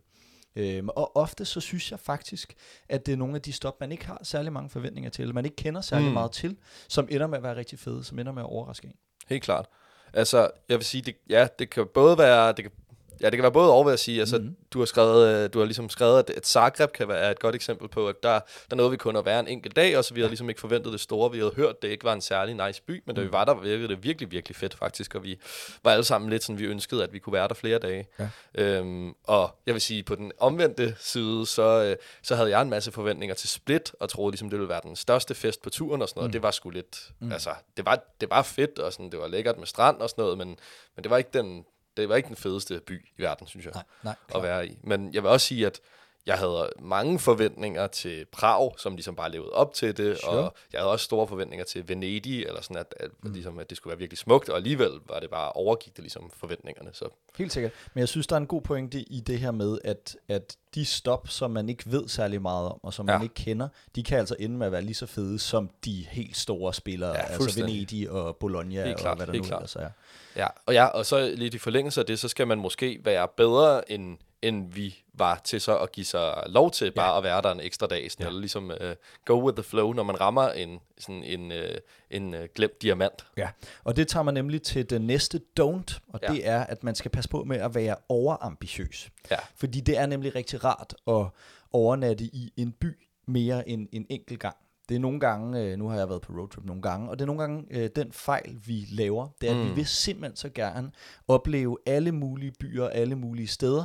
Øhm, 0.56 0.88
og 0.88 1.16
ofte 1.16 1.44
så 1.44 1.60
synes 1.60 1.90
jeg 1.90 2.00
faktisk, 2.00 2.54
at 2.88 3.06
det 3.06 3.12
er 3.12 3.16
nogle 3.16 3.34
af 3.34 3.42
de 3.42 3.52
stop, 3.52 3.80
man 3.80 3.92
ikke 3.92 4.06
har 4.06 4.20
særlig 4.22 4.52
mange 4.52 4.70
forventninger 4.70 5.10
til, 5.10 5.34
man 5.34 5.44
ikke 5.44 5.56
kender 5.56 5.80
særlig 5.80 6.06
mm. 6.06 6.12
meget 6.12 6.32
til, 6.32 6.56
som 6.88 7.08
ender 7.10 7.26
med 7.26 7.36
at 7.38 7.42
være 7.42 7.56
rigtig 7.56 7.78
fede, 7.78 8.04
som 8.04 8.18
ender 8.18 8.32
med 8.32 8.42
at 8.42 8.46
overraske 8.46 8.86
en. 8.86 8.94
helt 9.28 9.42
klart. 9.42 9.66
Altså, 10.12 10.50
jeg 10.68 10.78
vil 10.78 10.84
sige, 10.84 11.02
det, 11.02 11.16
ja, 11.30 11.48
det 11.58 11.70
kan 11.70 11.86
både 11.94 12.18
være, 12.18 12.52
det 12.52 12.64
kan, 12.64 12.72
ja, 13.20 13.26
det 13.26 13.32
kan 13.32 13.42
være 13.42 13.52
både 13.52 13.70
over, 13.72 13.88
jeg 13.90 13.98
sige. 13.98 14.20
Altså, 14.20 14.36
Mhm. 14.36 14.44
mm-hmm. 14.44 14.56
du 14.70 14.78
har 14.78 14.86
skrevet, 14.86 15.44
øh, 15.44 15.50
du 15.52 15.58
har 15.58 15.66
ligesom 15.66 15.88
skrevet, 15.88 16.18
at, 16.18 16.30
at 16.30 16.46
Zagreb 16.46 16.92
kan 16.92 17.08
være 17.08 17.30
et 17.30 17.38
godt 17.40 17.54
eksempel 17.54 17.88
på, 17.88 18.08
at 18.08 18.22
der, 18.22 18.40
der 18.70 18.76
nåede 18.76 18.90
vi 18.90 18.96
kun 18.96 19.16
at 19.16 19.24
være 19.24 19.40
en 19.40 19.48
enkelt 19.48 19.76
dag, 19.76 19.98
og 19.98 20.04
så 20.04 20.14
vi 20.14 20.20
havde 20.20 20.30
ligesom 20.30 20.48
ikke 20.48 20.60
forventet 20.60 20.92
det 20.92 21.00
store. 21.00 21.32
Vi 21.32 21.38
havde 21.38 21.52
hørt, 21.56 21.82
det 21.82 21.88
ikke 21.88 22.04
var 22.04 22.12
en 22.12 22.20
særlig 22.20 22.66
nice 22.66 22.82
by, 22.82 23.02
men 23.06 23.16
da 23.16 23.22
vi 23.22 23.32
var 23.32 23.44
der, 23.44 23.54
virkede 23.54 23.88
det 23.88 24.02
virkelig, 24.04 24.30
virkelig 24.30 24.56
fedt 24.56 24.74
faktisk, 24.74 25.14
og 25.14 25.24
vi 25.24 25.38
var 25.84 25.90
alle 25.90 26.04
sammen 26.04 26.30
lidt 26.30 26.44
sådan, 26.44 26.58
vi 26.58 26.64
ønskede, 26.64 27.02
at 27.02 27.12
vi 27.12 27.18
kunne 27.18 27.32
være 27.32 27.48
der 27.48 27.54
flere 27.54 27.78
dage. 27.78 28.06
Ja. 28.18 28.28
Øhm, 28.54 29.14
og 29.24 29.50
jeg 29.66 29.74
vil 29.74 29.82
sige, 29.82 30.02
på 30.02 30.14
den 30.14 30.32
omvendte 30.38 30.94
side, 30.98 31.46
så, 31.46 31.82
øh, 31.84 31.96
så 32.22 32.34
havde 32.36 32.50
jeg 32.50 32.62
en 32.62 32.70
masse 32.70 32.92
forventninger 32.92 33.34
til 33.34 33.48
Split, 33.48 33.92
og 34.00 34.08
troede 34.08 34.32
ligesom, 34.32 34.50
det 34.50 34.58
ville 34.58 34.68
være 34.68 34.80
den 34.82 34.96
største 34.96 35.34
fest 35.34 35.62
på 35.62 35.70
turen 35.70 36.02
og 36.02 36.08
sådan 36.08 36.18
noget. 36.20 36.28
Mm. 36.28 36.32
Det 36.32 36.42
var 36.42 36.50
sgu 36.50 36.70
lidt, 36.70 37.10
mm. 37.20 37.32
altså, 37.32 37.50
det 37.76 37.84
var, 37.86 38.04
det 38.20 38.30
var 38.30 38.42
fedt, 38.42 38.78
og 38.78 38.92
sådan, 38.92 39.10
det 39.10 39.18
var 39.20 39.26
lækkert 39.28 39.58
med 39.58 39.66
strand 39.66 39.96
og 40.00 40.10
sådan 40.10 40.22
noget, 40.22 40.38
men, 40.38 40.48
men 40.96 41.02
det 41.02 41.10
var 41.10 41.16
ikke 41.16 41.30
den, 41.32 41.64
det 41.96 42.08
var 42.08 42.16
ikke 42.16 42.26
den 42.26 42.36
fedeste 42.36 42.80
by 42.80 43.08
i 43.18 43.22
verden, 43.22 43.46
synes 43.46 43.66
jeg, 43.66 43.72
Nej, 43.74 43.84
nej, 44.02 44.14
at 44.34 44.42
være 44.42 44.66
i. 44.66 44.78
Men 44.82 45.14
jeg 45.14 45.22
vil 45.22 45.30
også 45.30 45.46
sige, 45.46 45.66
at 45.66 45.80
jeg 46.26 46.38
havde 46.38 46.70
mange 46.80 47.18
forventninger 47.18 47.86
til 47.86 48.24
Prag, 48.32 48.72
som 48.78 48.94
ligesom 48.94 49.14
bare 49.16 49.30
levede 49.30 49.50
op 49.50 49.74
til 49.74 49.96
det, 49.96 50.18
Sure. 50.18 50.32
og 50.38 50.54
jeg 50.72 50.80
havde 50.80 50.90
også 50.92 51.04
store 51.04 51.26
forventninger 51.28 51.64
til 51.64 51.88
Venedig, 51.88 52.42
eller 52.42 52.60
sådan, 52.62 52.76
at, 52.76 52.94
at, 53.00 53.10
mm. 53.22 53.32
ligesom, 53.32 53.58
at 53.58 53.70
det 53.70 53.76
skulle 53.76 53.90
være 53.92 53.98
virkelig 53.98 54.18
smukt, 54.18 54.48
og 54.48 54.56
alligevel 54.56 54.90
var 55.08 55.20
det 55.20 55.30
bare 55.30 55.52
overgik 55.52 55.96
det 55.96 56.02
ligesom 56.02 56.30
forventningerne. 56.36 56.90
Så 56.92 57.08
Helt 57.38 57.52
sikkert. 57.52 57.72
Men 57.94 58.00
jeg 58.00 58.08
synes, 58.08 58.26
der 58.26 58.36
er 58.36 58.40
en 58.40 58.46
god 58.46 58.62
pointe 58.62 59.00
i 59.00 59.20
det 59.20 59.38
her 59.38 59.50
med, 59.50 59.78
at, 59.84 60.16
at 60.28 60.56
de 60.74 60.84
stop, 60.84 61.28
som 61.28 61.50
man 61.50 61.68
ikke 61.68 61.82
ved 61.86 62.08
særlig 62.08 62.42
meget 62.42 62.68
om, 62.68 62.80
og 62.82 62.94
som 62.94 63.08
Ja. 63.08 63.14
man 63.14 63.22
ikke 63.22 63.34
kender, 63.34 63.68
de 63.94 64.02
kan 64.02 64.18
altså 64.18 64.36
ende 64.38 64.56
med 64.56 64.66
at 64.66 64.72
være 64.72 64.82
lige 64.82 64.94
så 64.94 65.06
fede 65.06 65.38
som 65.38 65.70
de 65.84 66.06
helt 66.10 66.36
store 66.36 66.74
spillere, 66.74 67.10
Ja, 67.10 67.22
altså. 67.22 67.60
Venedig 67.60 68.10
og 68.10 68.36
Bologna 68.36 68.82
Helt 68.84 68.94
og 68.94 69.00
klart, 69.00 69.16
hvad 69.16 69.26
der 69.26 69.32
nu 69.32 69.42
klart. 69.42 69.58
ellers 69.60 69.76
er. 69.76 69.90
Ja, 70.36 70.46
og 70.66 70.74
ja, 70.74 70.84
og 70.86 71.06
så 71.06 71.32
lidt 71.36 71.54
i 71.54 71.58
forlængelse 71.58 72.00
af 72.00 72.06
det, 72.06 72.18
så 72.18 72.28
skal 72.28 72.46
man 72.46 72.58
måske 72.58 73.00
være 73.04 73.28
bedre, 73.36 73.90
end, 73.92 74.18
end 74.42 74.72
vi 74.72 74.96
var 75.14 75.40
til 75.44 75.60
så 75.60 75.78
at 75.78 75.92
give 75.92 76.06
sig 76.06 76.42
lov 76.46 76.70
til 76.70 76.92
bare 76.92 77.16
at 77.16 77.22
være 77.24 77.42
der 77.42 77.52
en 77.52 77.60
ekstra 77.60 77.86
dag. 77.86 78.10
Sådan, 78.10 78.24
ja. 78.24 78.28
Eller 78.28 78.40
ligesom 78.40 78.70
uh, 78.80 78.90
go 79.24 79.44
with 79.46 79.56
the 79.56 79.62
flow, 79.62 79.92
når 79.92 80.02
man 80.02 80.20
rammer 80.20 80.48
en, 80.48 80.78
sådan 80.98 81.22
en, 81.24 81.50
uh, 81.52 81.58
en 82.10 82.34
uh, 82.34 82.40
glemt 82.54 82.82
diamant. 82.82 83.26
Ja, 83.36 83.48
og 83.84 83.96
det 83.96 84.08
tager 84.08 84.22
man 84.24 84.34
nemlig 84.34 84.62
til 84.62 84.90
den 84.90 85.02
næste 85.06 85.40
don't, 85.60 85.98
og 86.08 86.20
Ja. 86.22 86.32
ja. 86.32 86.32
det 86.32 86.48
er, 86.48 86.60
at 86.64 86.84
man 86.84 86.94
skal 86.94 87.10
passe 87.10 87.30
på 87.30 87.44
med 87.44 87.56
at 87.56 87.74
være 87.74 87.96
overambitiøs. 88.08 89.10
Ja. 89.30 89.36
Fordi 89.54 89.80
det 89.80 89.98
er 89.98 90.06
nemlig 90.06 90.34
rigtig 90.34 90.64
rart 90.64 90.94
at 91.08 91.26
overnatte 91.72 92.24
i 92.24 92.52
en 92.56 92.72
by 92.72 92.98
mere 93.26 93.68
end 93.68 93.88
en 93.92 94.06
enkelt 94.10 94.40
gang. 94.40 94.56
Det 94.88 94.94
er 94.94 94.98
nogle 94.98 95.20
gange, 95.20 95.76
nu 95.76 95.88
har 95.88 95.96
jeg 95.98 96.08
været 96.08 96.22
på 96.22 96.32
roadtrip 96.32 96.64
nogle 96.64 96.82
gange, 96.82 97.10
og 97.10 97.18
det 97.18 97.22
er 97.22 97.26
nogle 97.26 97.40
gange 97.42 97.88
den 97.88 98.12
fejl, 98.12 98.56
vi 98.66 98.86
laver, 98.90 99.28
det 99.40 99.48
er, 99.48 99.52
at 99.54 99.58
Mm. 99.58 99.68
vi 99.70 99.74
vil 99.74 99.86
simpelthen 99.86 100.36
så 100.36 100.48
gerne 100.48 100.92
opleve 101.28 101.78
alle 101.86 102.12
mulige 102.12 102.52
byer, 102.60 102.88
alle 102.88 103.14
mulige 103.14 103.46
steder, 103.48 103.84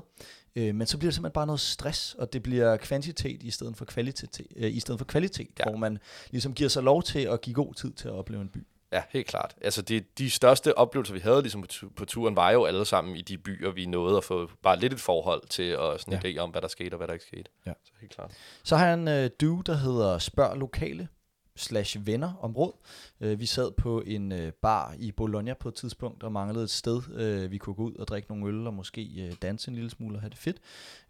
øh, 0.56 0.75
men 0.75 0.88
så 0.88 0.98
bliver 0.98 1.09
det 1.09 1.15
simpelthen 1.15 1.33
bare 1.33 1.45
noget 1.45 1.59
stress, 1.59 2.13
og 2.13 2.33
det 2.33 2.44
bliver 2.44 2.77
kvantitet 2.77 3.44
i 3.44 3.51
stedet 3.51 3.77
for 3.77 3.86
kvalitet, 3.86 4.42
øh, 4.56 4.75
i 4.75 4.80
stedet 4.80 5.00
for 5.00 5.06
kvalitet 5.06 5.48
Ja. 5.59 5.63
hvor 5.63 5.75
man 5.77 5.98
ligesom 6.31 6.53
giver 6.53 6.69
sig 6.69 6.83
lov 6.83 7.03
til 7.03 7.19
at 7.19 7.42
give 7.42 7.53
god 7.53 7.74
tid 7.74 7.94
til 7.94 8.07
at 8.07 8.13
opleve 8.13 8.42
en 8.42 8.50
by. 8.50 8.68
Ja, 8.94 9.03
helt 9.09 9.27
klart. 9.27 9.56
Altså, 9.62 9.81
de, 9.81 10.00
de 10.18 10.30
største 10.30 10.77
oplevelser, 10.77 11.13
vi 11.13 11.19
havde 11.19 11.42
ligesom 11.42 11.62
på, 11.62 11.68
tu- 11.71 11.89
på 11.95 12.06
turen, 12.06 12.36
var 12.36 12.51
jo 12.51 12.65
alle 12.65 12.86
sammen 12.86 13.15
i 13.15 13.21
de 13.21 13.38
byer, 13.38 13.71
vi 13.71 13.86
nåede 13.86 14.18
at 14.18 14.24
få 14.24 14.50
bare 14.63 14.80
lidt 14.80 14.94
et 14.94 15.00
forhold 15.00 15.48
til, 15.50 15.77
og 15.77 16.00
sådan 16.00 16.13
en 16.13 16.21
Ja. 16.25 16.31
idé 16.31 16.38
om, 16.44 16.50
hvad 16.50 16.62
der 16.62 16.68
skete 16.68 16.94
og 16.94 16.98
hvad 16.98 17.07
der 17.07 17.13
ikke 17.13 17.25
skete. 17.25 17.50
Ja. 17.65 17.74
Så 17.86 17.92
helt 18.01 18.15
klart. 18.15 18.31
Så 18.63 18.75
har 18.77 18.86
jeg 18.86 18.94
en 18.94 19.07
øh, 19.07 19.30
dude, 19.42 19.63
der 19.63 19.74
hedder 19.77 20.19
Spørg 20.19 20.57
Lokale 20.57 21.07
slash 21.56 22.07
venner 22.07 22.33
om 22.42 22.57
råd. 22.57 22.74
Øh, 23.21 23.39
vi 23.39 23.45
sad 23.45 23.71
på 23.71 24.01
en 24.01 24.31
øh, 24.31 24.51
bar 24.51 24.95
i 25.00 25.12
Bologna 25.12 25.53
på 25.53 25.69
et 25.69 25.75
tidspunkt 25.75 26.23
og 26.23 26.31
manglede 26.31 26.63
et 26.63 26.69
sted, 26.69 27.01
øh, 27.13 27.51
vi 27.51 27.57
kunne 27.57 27.73
gå 27.73 27.83
ud 27.83 27.95
og 27.95 28.07
drikke 28.07 28.29
nogle 28.29 28.47
øl 28.47 28.68
og 28.68 28.73
måske 28.73 29.09
øh, 29.18 29.33
danse 29.41 29.69
en 29.69 29.75
lille 29.75 29.89
smule 29.89 30.18
og 30.18 30.21
have 30.21 30.29
det 30.29 30.38
fedt. 30.38 30.57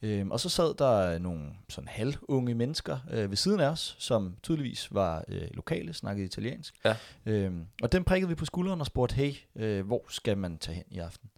Øh, 0.01 0.27
og 0.27 0.39
så 0.39 0.49
sad 0.49 0.73
der 0.73 1.19
nogle 1.19 1.41
sådan 1.69 1.87
halvunge 1.87 2.55
mennesker 2.55 2.97
øh, 3.11 3.29
ved 3.29 3.37
siden 3.37 3.59
af 3.59 3.69
os, 3.69 3.95
som 3.99 4.35
tydeligvis 4.43 4.93
var 4.93 5.23
øh, 5.27 5.47
lokale, 5.53 5.93
snakkede 5.93 6.25
italiensk. 6.25 6.75
Ja. 6.85 6.95
Øh, 7.25 7.51
og 7.81 7.91
dem 7.91 8.03
prikkede 8.03 8.29
vi 8.29 8.35
på 8.35 8.45
skulderen 8.45 8.79
og 8.79 8.85
spurgte, 8.85 9.15
hey, 9.15 9.33
øh, 9.55 9.85
hvor 9.85 10.05
skal 10.09 10.37
man 10.37 10.57
tage 10.57 10.75
hen 10.75 10.85
i 10.89 10.99
aften? 10.99 11.29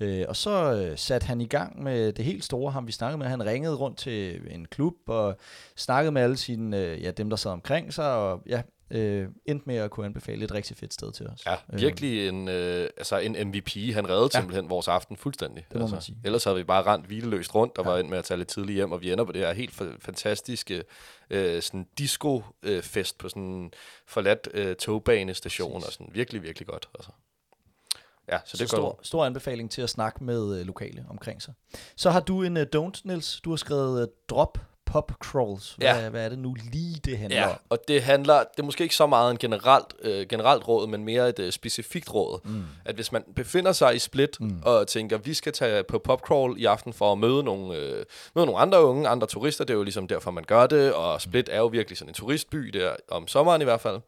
Øh, 0.00 0.24
og 0.28 0.36
så 0.36 0.72
øh, 0.74 0.98
satte 0.98 1.26
han 1.26 1.40
i 1.40 1.46
gang 1.46 1.82
med 1.82 2.12
det 2.12 2.24
helt 2.24 2.44
store, 2.44 2.72
ham 2.72 2.86
vi 2.86 2.92
snakkede 2.92 3.18
med. 3.18 3.26
Han 3.26 3.46
ringede 3.46 3.74
rundt 3.74 3.98
til 3.98 4.40
en 4.50 4.66
klub 4.66 4.94
og 5.06 5.36
snakkede 5.76 6.12
med 6.12 6.22
alle 6.22 6.36
sine, 6.36 6.78
øh, 6.78 7.02
ja, 7.02 7.10
dem 7.10 7.30
der 7.30 7.36
sad 7.36 7.50
omkring 7.50 7.94
sig, 7.94 8.14
og 8.14 8.42
ja, 8.46 8.62
øh, 8.92 9.28
endte 9.46 9.66
med 9.66 9.76
at 9.76 9.90
kunne 9.90 10.06
anbefale 10.06 10.44
et 10.44 10.52
rigtig 10.54 10.76
fedt 10.76 10.94
sted 10.94 11.12
til 11.12 11.26
os. 11.26 11.46
Ja, 11.46 11.56
virkelig 11.68 12.28
en, 12.28 12.48
øh, 12.48 12.88
altså 12.96 13.18
en 13.18 13.48
MVP. 13.48 13.94
Han 13.94 14.08
reddede 14.08 14.30
ja. 14.34 14.40
Simpelthen 14.40 14.70
vores 14.70 14.88
aften 14.88 15.16
fuldstændig. 15.16 15.66
Det 15.68 15.76
må 15.76 15.80
altså. 15.80 15.94
man 15.94 16.02
sige. 16.02 16.18
Ellers 16.24 16.44
havde 16.44 16.56
vi 16.56 16.64
bare 16.64 16.82
rent 16.82 17.06
hvileløst 17.06 17.54
rundt 17.54 17.78
og 17.78 17.84
ja. 17.84 17.90
Var 17.90 17.98
ind 17.98 18.08
med 18.08 18.18
at 18.18 18.24
tage 18.24 18.38
lidt 18.38 18.48
tidligt 18.48 18.76
hjem, 18.76 18.92
og 18.92 19.00
vi 19.00 19.12
ender 19.12 19.24
på 19.24 19.32
det 19.32 19.40
her 19.40 19.52
helt 19.52 19.82
fa- 19.82 19.98
fantastiske 19.98 20.84
øh, 21.30 21.62
sådan 21.62 21.86
disco-fest 21.98 23.18
på 23.18 23.28
sådan 23.28 23.42
en 23.42 23.72
forladt 24.06 24.48
øh, 24.54 24.76
togbanestation, 24.76 25.72
Præcis. 25.72 25.86
og 25.86 25.92
sådan 25.92 26.08
virkelig, 26.12 26.42
virkelig 26.42 26.68
godt. 26.68 26.88
Altså. 26.94 27.10
Ja, 28.28 28.38
så, 28.44 28.56
Så, 28.56 28.62
det 28.62 28.70
så 28.70 28.76
stor, 28.76 29.00
stor 29.02 29.24
anbefaling 29.24 29.70
til 29.70 29.82
at 29.82 29.90
snakke 29.90 30.24
med 30.24 30.58
øh, 30.60 30.66
lokale 30.66 31.06
omkring 31.10 31.42
sig. 31.42 31.54
Så 31.96 32.10
har 32.10 32.20
du 32.20 32.42
en 32.42 32.56
uh, 32.56 32.62
don't, 32.76 33.00
Nils. 33.04 33.40
Du 33.40 33.50
har 33.50 33.56
skrevet 33.56 34.02
uh, 34.02 34.08
drop 34.28 34.58
pop 34.92 35.12
crawls. 35.24 35.74
Hvad, 35.78 35.86
Ja. 35.88 36.08
hvad 36.08 36.24
er 36.24 36.28
det 36.28 36.38
nu 36.38 36.56
lige, 36.72 37.00
det 37.04 37.18
handler 37.18 37.40
Ja, 37.40 37.48
om? 37.48 37.56
og 37.70 37.78
det 37.88 38.02
handler, 38.02 38.38
det 38.38 38.58
er 38.58 38.62
måske 38.62 38.82
ikke 38.84 38.96
så 38.96 39.06
meget 39.06 39.30
en 39.30 39.38
generelt, 39.38 39.86
øh, 40.02 40.26
generelt 40.28 40.68
råd, 40.68 40.86
men 40.86 41.04
mere 41.04 41.28
et 41.28 41.38
øh, 41.38 41.52
specifikt 41.52 42.14
råd. 42.14 42.40
Mm. 42.44 42.62
At 42.84 42.94
hvis 42.94 43.12
man 43.12 43.24
befinder 43.36 43.72
sig 43.72 43.94
i 43.96 43.98
Split 43.98 44.36
mm. 44.40 44.62
og 44.64 44.86
tænker, 44.88 45.18
vi 45.18 45.34
skal 45.34 45.52
tage 45.52 45.82
på 45.84 45.98
popcrawl 45.98 46.54
i 46.60 46.64
aften 46.64 46.92
for 46.92 47.12
at 47.12 47.18
møde 47.18 47.42
nogle, 47.42 47.76
øh, 47.76 48.04
møde 48.34 48.46
nogle 48.46 48.60
andre 48.60 48.84
unge, 48.84 49.08
andre 49.08 49.26
turister, 49.26 49.64
det 49.64 49.72
er 49.74 49.78
jo 49.78 49.82
ligesom 49.82 50.08
derfor, 50.08 50.30
man 50.30 50.44
gør 50.44 50.66
det, 50.66 50.92
og 50.92 51.20
Split 51.20 51.48
er 51.52 51.58
jo 51.58 51.66
virkelig 51.66 51.98
sådan 51.98 52.10
en 52.10 52.14
turistby 52.14 52.58
der, 52.58 52.92
om 53.10 53.28
sommeren 53.28 53.60
i 53.60 53.64
hvert 53.64 53.80
fald, 53.80 54.00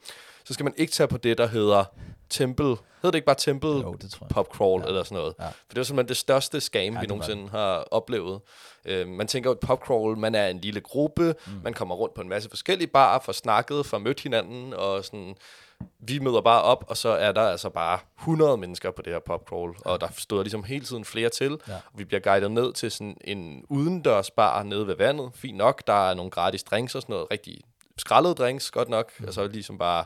så 0.44 0.54
skal 0.54 0.64
man 0.64 0.74
ikke 0.76 0.92
tage 0.92 1.08
på 1.08 1.16
det, 1.16 1.38
der 1.38 1.46
hedder 1.46 1.84
Temple. 2.30 2.66
Hedder 2.66 3.10
det 3.10 3.14
ikke 3.14 3.26
bare 3.26 3.36
Temple 3.38 3.70
Jo, 3.70 3.94
det 3.94 4.10
tror 4.10 4.26
jeg. 4.26 4.34
Popcrawl 4.34 4.82
ja. 4.82 4.88
eller 4.88 5.02
sådan 5.02 5.16
noget? 5.16 5.34
Ja. 5.40 5.46
For 5.46 5.52
det 5.68 5.76
er 5.76 5.80
jo 5.80 5.84
simpelthen 5.84 6.08
det 6.08 6.16
største 6.16 6.60
scam, 6.60 6.80
ja, 6.80 6.88
vi 6.90 6.94
det 6.94 7.00
var 7.00 7.06
nogensinde 7.06 7.48
har 7.48 7.76
oplevet. 7.90 8.40
Øh, 8.84 9.08
man 9.08 9.26
tænker 9.26 9.50
jo, 9.50 9.54
at 9.54 9.60
popcrawl, 9.60 10.18
man 10.18 10.34
er 10.34 10.48
en 10.48 10.58
lille 10.58 10.80
gruppe, 10.80 11.34
mm. 11.46 11.52
man 11.64 11.74
kommer 11.74 11.94
rundt 11.94 12.14
på 12.14 12.20
en 12.20 12.28
masse 12.28 12.48
forskellige 12.48 12.88
barer, 12.88 13.18
får 13.18 13.32
snakket, 13.32 13.86
får 13.86 13.98
mødt 13.98 14.20
hinanden, 14.20 14.74
og 14.74 15.04
sådan, 15.04 15.34
vi 15.98 16.18
møder 16.18 16.40
bare 16.40 16.62
op, 16.62 16.84
og 16.88 16.96
så 16.96 17.08
er 17.08 17.32
der 17.32 17.42
altså 17.42 17.68
bare 17.70 17.98
100 18.20 18.56
mennesker 18.56 18.90
på 18.90 19.02
det 19.02 19.12
her 19.12 19.20
popcrawl, 19.20 19.76
ja. 19.86 19.90
og 19.90 20.00
der 20.00 20.08
stod 20.18 20.44
ligesom 20.44 20.64
hele 20.64 20.84
tiden 20.84 21.04
flere 21.04 21.28
til, 21.28 21.58
Ja. 21.68 21.74
og 21.74 21.98
vi 21.98 22.04
bliver 22.04 22.20
guidet 22.20 22.50
ned 22.50 22.72
til 22.72 22.90
sådan 22.90 23.16
en 23.24 23.64
udendørs 23.68 24.30
bar 24.30 24.62
nede 24.62 24.86
ved 24.86 24.96
vandet, 24.96 25.30
fint 25.34 25.56
nok, 25.56 25.86
der 25.86 26.10
er 26.10 26.14
nogle 26.14 26.30
gratis 26.30 26.62
drinks 26.62 26.94
og 26.94 27.02
sådan 27.02 27.12
noget, 27.12 27.26
rigtig 27.30 27.60
skraldede 27.98 28.34
drinks, 28.34 28.70
godt 28.70 28.88
nok, 28.88 29.12
mm. 29.18 29.24
altså 29.24 29.46
ligesom 29.46 29.78
bare 29.78 30.04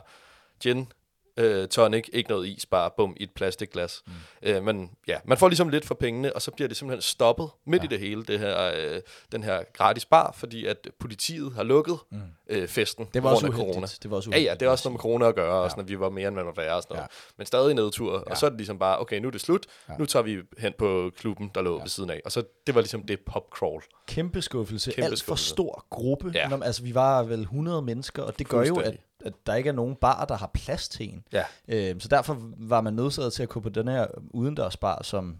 gin, 0.59 0.91
øh, 1.37 1.67
tonic, 1.67 2.09
ikke 2.13 2.29
noget 2.29 2.47
is, 2.47 2.65
bare 2.65 2.91
bum 2.97 3.13
i 3.17 3.23
et 3.23 3.31
plastikglas. 3.35 4.01
Mm. 4.07 4.13
Øh, 4.43 4.63
men 4.63 4.91
ja, 5.07 5.17
man 5.25 5.37
får 5.37 5.47
ligesom 5.49 5.69
lidt 5.69 5.85
for 5.85 5.95
pengene, 5.95 6.35
og 6.35 6.41
så 6.41 6.51
bliver 6.51 6.67
det 6.67 6.77
simpelthen 6.77 7.01
stoppet 7.01 7.49
midt 7.65 7.83
ja. 7.83 7.85
i 7.85 7.89
det 7.89 7.99
hele, 7.99 8.23
det 8.23 8.39
her, 8.39 8.71
øh, 8.77 9.01
den 9.31 9.43
her 9.43 9.63
gratis 9.73 10.05
bar, 10.05 10.31
fordi 10.37 10.65
at 10.65 10.87
politiet 10.99 11.53
har 11.53 11.63
lukket 11.63 11.97
mm. 12.11 12.17
øh, 12.49 12.67
festen 12.67 13.07
Det 13.13 13.23
var 13.23 13.29
på 13.29 13.33
også 13.35 13.45
grund 13.45 13.53
af 13.53 13.57
uheldigt. 13.57 13.73
corona. 13.75 13.87
Det 14.03 14.11
var 14.11 14.17
også 14.17 14.29
Ja, 14.29 14.35
ja, 14.35 14.41
uheldigt, 14.41 14.59
det 14.59 14.65
er 14.65 14.69
også 14.69 14.87
noget 14.89 14.93
med 14.93 14.99
corona 15.01 15.27
at 15.27 15.35
gøre, 15.35 15.53
ja. 15.53 15.59
og 15.59 15.65
Ja. 15.65 15.69
sådan, 15.69 15.83
at 15.83 15.89
vi 15.89 15.99
var 15.99 16.09
mere, 16.09 16.27
end 16.27 16.35
man 16.35 16.45
måtte 16.45 16.61
være, 16.61 16.75
og 16.75 16.83
sådan 16.83 16.93
noget. 16.95 17.03
Ja. 17.11 17.33
Men 17.37 17.45
stadig 17.45 17.73
nedtur, 17.75 18.13
ja. 18.13 18.19
og 18.31 18.37
så 18.37 18.45
er 18.45 18.49
det 18.49 18.57
ligesom 18.59 18.79
bare, 18.79 18.99
okay, 18.99 19.19
nu 19.19 19.27
er 19.27 19.31
det 19.31 19.41
slut, 19.41 19.65
ja. 19.87 19.93
Ja. 19.93 19.97
nu 19.99 20.05
tager 20.05 20.23
vi 20.23 20.37
hen 20.57 20.73
på 20.77 21.11
klubben, 21.17 21.51
der 21.55 21.61
lå 21.61 21.75
ja. 21.77 21.81
ved 21.83 21.89
siden 21.89 22.09
af. 22.09 22.21
Og 22.25 22.31
så 22.31 22.43
det 22.67 22.75
var 22.75 22.81
ligesom 22.81 23.03
det 23.03 23.19
popcrawl. 23.25 23.83
Kæmpe 24.07 24.41
skuffelse. 24.41 24.91
Kæmpe 24.91 25.05
Alt 25.05 25.11
for 25.11 25.17
skuffelse. 25.17 25.49
stor 25.49 25.85
gruppe. 25.89 26.31
Ja. 26.35 26.47
Når, 26.47 26.63
altså, 26.63 26.83
vi 26.83 26.95
var 26.95 27.23
vel 27.23 27.41
100 27.41 27.81
mennesker, 27.81 28.23
og 28.23 28.39
det 28.39 28.47
gør 28.47 28.63
jo, 28.63 28.75
at. 28.75 28.97
At 29.25 29.33
der 29.45 29.55
ikke 29.55 29.67
er 29.67 29.73
nogen 29.73 29.95
bar, 29.95 30.25
der 30.25 30.37
har 30.37 30.51
plads 30.53 30.89
til 30.89 31.09
en. 31.09 31.23
Ja. 31.33 31.43
Øhm, 31.67 31.99
så 31.99 32.07
derfor 32.07 32.37
var 32.57 32.81
man 32.81 32.93
nødsaget 32.93 33.33
til 33.33 33.43
at 33.43 33.49
gå 33.49 33.59
på 33.59 33.69
den 33.69 33.87
her 33.87 34.07
udendørsbar, 34.31 35.03
som, 35.03 35.37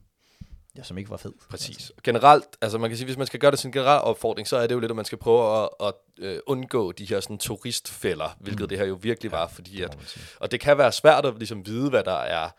ja, 0.78 0.84
som 0.84 0.98
ikke 0.98 1.10
var 1.10 1.18
fed. 1.18 1.34
Præcis. 1.50 1.92
Generelt, 2.04 2.58
altså 2.62 2.78
man 2.78 2.90
kan 2.90 2.98
sige, 2.98 3.06
hvis 3.06 3.18
man 3.18 3.28
skal 3.28 3.40
gøre 3.40 3.52
det 3.52 3.60
til 3.60 3.68
en 3.68 3.74
generel 3.74 4.02
opfordring, 4.02 4.48
så 4.48 4.58
er 4.58 4.68
det 4.68 4.76
jo 4.76 4.80
lidt, 4.80 4.92
at 4.92 4.96
man 4.96 5.06
skal 5.06 5.18
prøve 5.18 5.64
at, 5.64 5.70
at 5.88 5.94
øh, 6.18 6.40
undgå 6.46 6.92
de 6.92 7.06
her 7.06 7.20
sådan 7.20 7.38
turistfælder, 7.38 8.38
hvilket 8.40 8.62
mm. 8.62 8.70
det 8.70 8.78
her 8.78 8.86
jo 8.86 9.00
virkelig 9.02 9.32
var, 9.32 9.48
fordi 9.48 9.82
at, 9.82 9.98
og 10.40 10.52
det 10.52 10.60
kan 10.60 10.78
være 10.78 10.92
svært 10.92 11.26
at 11.26 11.38
ligesom 11.38 11.66
vide, 11.66 11.90
hvad 11.90 12.04
der 12.04 12.20
er 12.20 12.50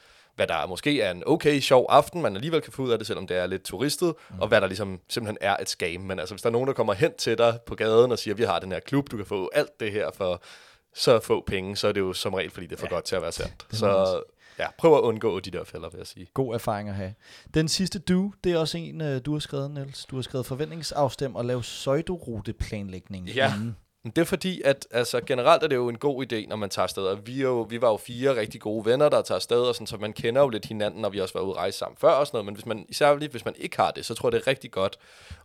hvad 0.40 0.46
der 0.46 0.66
måske 0.66 1.00
er 1.00 1.10
en 1.10 1.22
okay, 1.26 1.60
sjov 1.60 1.86
aften, 1.88 2.22
man 2.22 2.36
alligevel 2.36 2.60
kan 2.60 2.72
få 2.72 2.82
ud 2.82 2.90
af 2.90 2.98
det, 2.98 3.06
selvom 3.06 3.26
det 3.26 3.36
er 3.36 3.46
lidt 3.46 3.62
turistet, 3.62 4.14
mm. 4.30 4.40
og 4.40 4.48
hvad 4.48 4.60
der 4.60 4.66
ligesom 4.66 5.00
simpelthen 5.08 5.38
er 5.40 5.56
et 5.56 5.68
scam. 5.68 6.00
Men 6.00 6.18
altså, 6.18 6.34
hvis 6.34 6.42
der 6.42 6.48
er 6.48 6.52
nogen, 6.52 6.68
der 6.68 6.74
kommer 6.74 6.92
hen 6.92 7.12
til 7.18 7.38
dig 7.38 7.58
på 7.66 7.74
gaden 7.74 8.12
og 8.12 8.18
siger, 8.18 8.34
vi 8.34 8.42
har 8.42 8.58
den 8.58 8.72
her 8.72 8.80
klub, 8.80 9.10
du 9.10 9.16
kan 9.16 9.26
få 9.26 9.50
alt 9.52 9.80
det 9.80 9.92
her 9.92 10.10
for 10.14 10.42
så 10.94 11.20
få 11.20 11.44
penge, 11.46 11.76
så 11.76 11.88
er 11.88 11.92
det 11.92 12.00
jo 12.00 12.12
som 12.12 12.34
regel, 12.34 12.50
fordi 12.50 12.66
det 12.66 12.72
er 12.72 12.80
for 12.80 12.86
ja, 12.90 12.94
godt 12.94 13.04
til 13.04 13.16
at 13.16 13.22
være 13.22 13.32
sandt. 13.32 13.66
Så 13.70 14.22
ja, 14.58 14.66
prøv 14.78 14.94
at 14.96 15.00
undgå 15.00 15.40
de 15.40 15.50
der 15.50 15.64
fælder, 15.64 15.90
vil 15.90 15.98
jeg 15.98 16.06
sige. 16.06 16.26
God 16.34 16.54
erfaring 16.54 16.88
at 16.88 16.94
have. 16.94 17.14
Den 17.54 17.68
sidste 17.68 17.98
du, 17.98 18.32
det 18.44 18.52
er 18.52 18.58
også 18.58 18.78
en, 18.78 19.00
øh, 19.00 19.20
du 19.24 19.32
har 19.32 19.40
skrevet, 19.40 19.70
Niels. 19.70 20.04
Du 20.04 20.16
har 20.16 20.22
skrevet 20.22 20.46
forventningsafstem 20.46 21.34
og 21.34 21.44
lave 21.44 21.60
pseudoruteplanlægning. 21.60 23.28
Ja. 23.28 23.54
Inden. 23.54 23.76
Det 24.04 24.18
er 24.18 24.24
fordi, 24.24 24.62
at 24.64 24.86
altså, 24.90 25.20
generelt 25.26 25.62
er 25.62 25.66
det 25.66 25.76
jo 25.76 25.88
en 25.88 25.98
god 25.98 26.32
idé, 26.32 26.48
når 26.48 26.56
man 26.56 26.70
tager 26.70 26.84
afsted. 26.84 27.02
Og 27.02 27.26
vi, 27.26 27.42
jo, 27.42 27.66
vi 27.70 27.80
var 27.80 27.90
jo 27.90 27.96
fire 27.96 28.36
rigtig 28.36 28.60
gode 28.60 28.84
venner, 28.84 29.08
der 29.08 29.22
tager 29.22 29.36
afsted, 29.36 29.60
og 29.60 29.74
sådan, 29.74 29.86
så 29.86 29.96
man 29.96 30.12
kender 30.12 30.40
jo 30.40 30.48
lidt 30.48 30.66
hinanden, 30.66 31.04
og 31.04 31.12
vi 31.12 31.18
har 31.18 31.22
også 31.22 31.34
været 31.34 31.44
ude 31.44 31.52
at 31.52 31.56
rejse 31.56 31.78
sammen 31.78 31.96
før 31.96 32.10
og 32.10 32.26
sådan 32.26 32.36
noget. 32.36 32.46
Men 32.46 32.54
hvis 32.54 32.66
man, 32.66 32.86
især 32.88 33.14
lige, 33.16 33.28
hvis 33.28 33.44
man 33.44 33.54
ikke 33.58 33.76
har 33.76 33.90
det, 33.90 34.06
så 34.06 34.14
tror 34.14 34.28
jeg, 34.28 34.32
det 34.32 34.40
er 34.40 34.46
rigtig 34.46 34.70
godt 34.70 34.98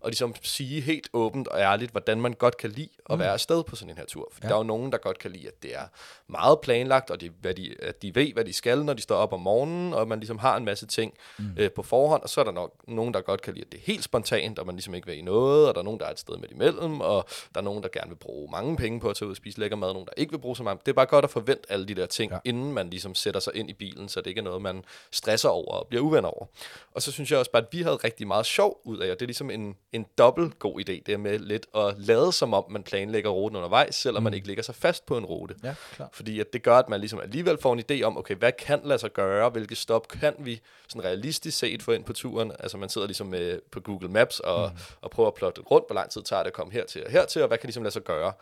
at 0.06 0.10
ligesom 0.10 0.36
sige 0.42 0.82
helt 0.82 1.10
åbent 1.14 1.48
og 1.48 1.60
ærligt, 1.60 1.92
hvordan 1.92 2.22
man 2.22 2.34
godt 2.34 2.58
kan 2.58 2.70
lide 2.70 2.90
at 3.10 3.16
mm. 3.16 3.20
være 3.20 3.32
afsted 3.32 3.64
på 3.64 3.76
sådan 3.76 3.90
en 3.90 3.98
her 3.98 4.06
tur. 4.06 4.30
For 4.32 4.40
ja. 4.44 4.48
der 4.48 4.54
er 4.54 4.60
jo 4.60 4.64
nogen, 4.64 4.92
der 4.92 4.98
godt 4.98 5.20
kan 5.20 5.32
lide, 5.32 5.48
at 5.48 5.64
det 5.64 5.76
er 5.76 5.88
meget 6.28 6.60
planlagt, 6.62 7.12
og 7.12 7.22
de, 7.22 7.30
hvad 7.42 7.54
de, 7.54 7.76
at 7.82 8.02
de 8.02 8.16
ved, 8.16 8.34
hvad 8.34 8.46
de 8.46 8.54
skal, 8.54 8.86
når 8.86 8.94
de 8.94 9.02
står 9.02 9.16
op 9.16 9.34
om 9.34 9.40
morgenen, 9.42 9.94
og 9.94 10.08
man 10.08 10.20
ligesom 10.20 10.38
har 10.38 10.58
en 10.58 10.66
masse 10.66 10.86
ting 10.88 11.14
mm. 11.40 11.46
øh, 11.58 11.72
på 11.72 11.84
forhånd. 11.84 12.24
Og 12.24 12.30
så 12.30 12.40
er 12.42 12.46
der 12.46 12.52
nok 12.52 12.72
nogen, 12.88 13.14
der 13.14 13.22
godt 13.22 13.42
kan 13.42 13.54
lide, 13.54 13.66
at 13.66 13.72
det 13.72 13.78
er 13.78 13.84
helt 13.86 14.04
spontant, 14.04 14.60
og 14.60 14.66
man 14.66 14.76
ligesom 14.76 14.96
ikke 14.96 15.08
ved 15.08 15.16
i 15.16 15.22
noget, 15.22 15.68
og 15.68 15.76
der 15.76 15.80
er 15.80 15.86
nogen, 15.86 16.00
der 16.00 16.06
er 16.06 16.12
et 16.12 16.20
sted 16.20 16.38
midt 16.38 16.52
imellem, 16.52 17.02
og 17.02 17.26
der 17.54 17.60
er 17.60 17.64
nogen, 17.64 17.84
der 17.84 17.90
gerne 17.94 18.10
vil 18.10 18.16
bruge 18.16 18.45
mange 18.52 18.78
penge 18.78 19.00
på 19.00 19.10
at 19.10 19.16
tage 19.16 19.28
ud 19.28 19.32
og 19.32 19.38
spise 19.38 19.60
lækker 19.60 19.78
mad, 19.78 19.94
nogen, 19.94 20.06
der 20.06 20.14
ikke 20.18 20.32
vil 20.32 20.40
bruge 20.40 20.56
så 20.56 20.64
meget. 20.64 20.86
Det 20.86 20.92
er 20.92 20.96
bare 20.96 21.06
godt 21.06 21.26
at 21.26 21.32
forvente 21.32 21.72
alle 21.72 21.86
de 21.86 21.96
der 21.96 22.06
ting, 22.06 22.32
ja. 22.32 22.38
inden 22.46 22.74
man 22.74 22.90
ligesom 22.90 23.16
sætter 23.16 23.40
sig 23.40 23.56
ind 23.56 23.70
i 23.70 23.74
bilen, 23.74 24.10
så 24.10 24.22
det 24.22 24.28
ikke 24.28 24.40
er 24.40 24.44
noget, 24.44 24.62
man 24.62 24.84
stresser 25.12 25.50
over 25.50 25.74
og 25.74 25.88
bliver 25.88 26.04
uven 26.04 26.26
over. 26.26 26.46
Og 26.92 27.02
så 27.02 27.12
synes 27.12 27.32
jeg 27.32 27.40
også 27.40 27.52
bare, 27.52 27.62
at 27.62 27.68
vi 27.72 27.82
havde 27.82 27.96
rigtig 27.96 28.28
meget 28.28 28.46
sjov 28.46 28.82
ud 28.84 28.98
af, 28.98 29.12
og 29.12 29.20
det 29.20 29.22
er 29.22 29.28
ligesom 29.28 29.50
en, 29.50 29.76
en 29.92 30.06
dobbelt 30.18 30.60
god 30.60 30.80
idé, 30.80 31.02
det 31.06 31.20
med 31.20 31.40
lidt 31.40 31.66
at 31.76 31.94
lade 31.98 32.32
som 32.32 32.54
om, 32.54 32.66
man 32.70 32.84
planlægger 32.84 33.30
ruten 33.30 33.58
undervejs, 33.58 33.96
selvom 33.96 34.22
mm. 34.22 34.24
man 34.24 34.34
ikke 34.34 34.48
ligger 34.48 34.64
sig 34.64 34.76
fast 34.76 35.06
på 35.06 35.18
en 35.18 35.26
rute. 35.26 35.56
Ja, 35.64 35.76
klar. 35.94 36.10
Fordi 36.14 36.40
at 36.40 36.54
det 36.54 36.64
gør, 36.64 36.78
at 36.78 36.90
man 36.90 37.00
ligesom 37.00 37.20
alligevel 37.20 37.58
får 37.62 37.74
en 37.74 37.84
idé 37.92 38.04
om, 38.04 38.18
okay, 38.18 38.36
hvad 38.36 38.52
kan 38.52 38.82
lade 38.84 39.00
sig 39.00 39.14
gøre, 39.14 39.50
hvilke 39.50 39.76
stop 39.76 40.08
kan 40.08 40.34
vi 40.40 40.62
sådan 40.88 41.04
realistisk 41.04 41.58
set 41.58 41.84
få 41.84 41.92
ind 41.92 42.04
på 42.04 42.14
turen. 42.14 42.52
Altså 42.60 42.78
man 42.78 42.90
sidder 42.90 43.08
ligesom 43.08 43.28
med, 43.28 43.60
på 43.72 43.80
Google 43.80 44.10
Maps 44.10 44.40
og, 44.40 44.70
mm. 44.70 44.80
og 45.02 45.12
prøver 45.12 45.28
at 45.28 45.34
plotte 45.34 45.62
rundt, 45.62 45.88
hvor 45.88 45.94
lang 45.94 46.10
tid 46.10 46.22
tager 46.22 46.44
det 46.44 46.48
at 46.48 46.54
komme 46.54 46.74
hertil 46.74 47.06
og 47.06 47.12
hertil, 47.12 47.42
og 47.42 47.48
hvad 47.48 47.58
kan 47.58 47.68
ligesom 47.68 47.84
lade 47.84 47.94
sig 47.94 48.04
gøre. 48.04 48.34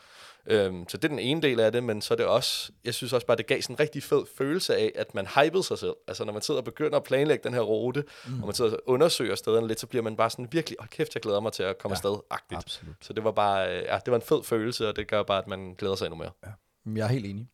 Øhm, 0.47 0.85
så 0.89 0.97
det 0.97 1.03
er 1.03 1.09
den 1.09 1.19
ene 1.19 1.41
del 1.41 1.59
af 1.59 1.71
det, 1.71 1.83
men 1.83 2.01
så 2.01 2.13
er 2.13 2.15
det 2.15 2.25
også, 2.25 2.71
jeg 2.85 2.93
synes 2.93 3.13
også 3.13 3.27
bare, 3.27 3.37
det 3.37 3.47
gav 3.47 3.61
sådan 3.61 3.73
en 3.73 3.79
rigtig 3.79 4.03
fed 4.03 4.23
følelse 4.37 4.75
af, 4.75 4.91
at 4.95 5.15
man 5.15 5.27
hypede 5.27 5.63
sig 5.63 5.77
selv. 5.77 5.93
Altså 6.07 6.25
når 6.25 6.33
man 6.33 6.41
sidder 6.41 6.59
og 6.59 6.65
begynder 6.65 6.97
at 6.97 7.03
planlægge 7.03 7.43
den 7.43 7.53
her 7.53 7.61
rute, 7.61 8.03
mm. 8.27 8.41
og 8.41 8.47
man 8.47 8.55
sidder 8.55 8.71
og 8.71 8.79
undersøger 8.85 9.35
stederne 9.35 9.67
lidt, 9.67 9.79
så 9.79 9.87
bliver 9.87 10.03
man 10.03 10.15
bare 10.15 10.29
sådan 10.29 10.47
virkelig, 10.51 10.79
åh 10.79 10.83
oh, 10.83 10.87
kæft, 10.87 11.15
jeg 11.15 11.21
glæder 11.21 11.39
mig 11.39 11.53
til 11.53 11.63
at 11.63 11.77
komme 11.77 11.97
ja, 12.03 12.09
afsted-agtigt. 12.09 12.57
Absolut. 12.57 12.95
Så 13.01 13.13
det 13.13 13.23
var 13.23 13.31
bare, 13.31 13.77
øh, 13.77 13.83
ja, 13.87 13.99
det 14.05 14.11
var 14.11 14.15
en 14.15 14.21
fed 14.21 14.43
følelse, 14.43 14.89
og 14.89 14.95
det 14.95 15.07
gør 15.07 15.23
bare, 15.23 15.37
at 15.37 15.47
man 15.47 15.75
glæder 15.77 15.95
sig 15.95 16.05
endnu 16.05 16.17
mere. 16.17 16.31
Ja. 16.45 16.51
Jeg 16.95 17.03
er 17.03 17.07
helt 17.07 17.25
enig. 17.25 17.47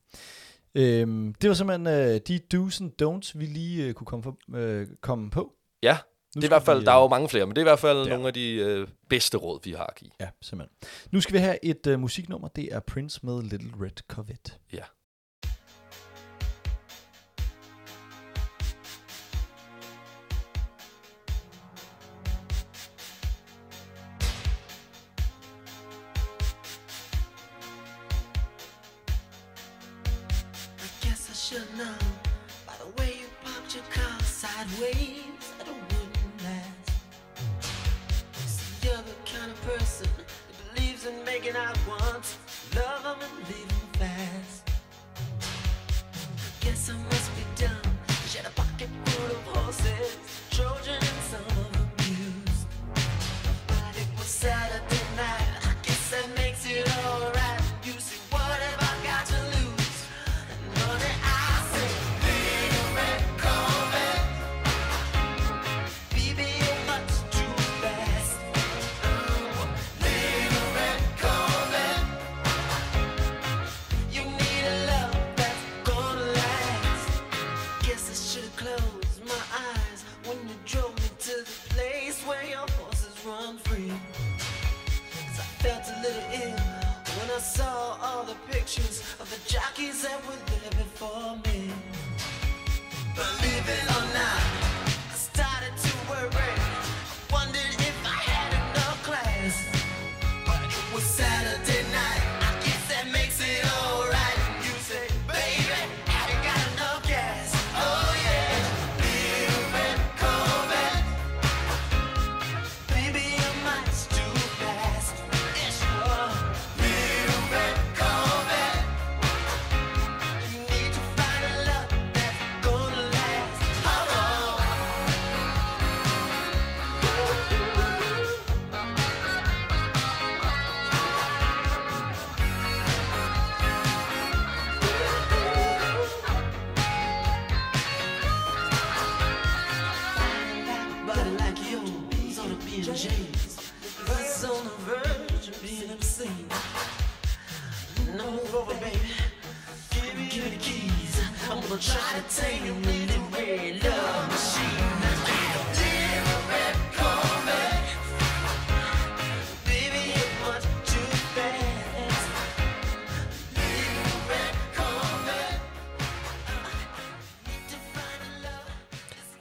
Øhm, 0.76 1.34
det 1.34 1.48
var 1.50 1.54
simpelthen 1.54 1.88
øh, 1.88 2.20
de 2.28 2.40
do's 2.54 2.84
and 2.84 2.92
don'ts, 3.02 3.32
vi 3.40 3.46
lige 3.46 3.86
øh, 3.86 3.94
kunne 3.94 4.08
komme, 4.08 4.24
for, 4.24 4.38
øh, 4.56 4.88
komme 5.02 5.30
på. 5.30 5.54
Ja, 5.84 5.98
nu 6.36 6.42
det 6.42 6.44
er 6.44 6.48
i 6.48 6.56
hvert 6.56 6.64
fald, 6.64 6.80
vi, 6.80 6.86
der 6.86 6.92
er 6.92 6.98
jo 6.98 7.04
øh, 7.04 7.10
mange 7.10 7.30
flere, 7.30 7.46
men 7.46 7.56
det 7.56 7.62
er 7.62 7.66
i 7.66 7.72
hvert 7.72 7.80
fald 7.80 8.04
ja. 8.04 8.10
nogle 8.10 8.28
af 8.28 8.34
de 8.34 8.52
øh, 8.54 8.88
bedste 9.10 9.38
råd, 9.38 9.60
vi 9.64 9.72
har 9.72 9.86
at 9.86 9.96
give. 9.96 10.12
Ja, 10.20 10.30
simpelthen. 10.42 10.78
Nu 11.12 11.22
skal 11.22 11.34
vi 11.34 11.40
have 11.40 11.66
et 11.66 11.88
øh, 11.88 12.00
musiknummer, 12.00 12.48
det 12.48 12.74
er 12.74 12.80
Prince 12.80 13.20
med 13.24 13.42
Little 13.42 13.72
Red 13.82 14.04
Corvette. 14.08 14.52
Ja. 14.74 14.84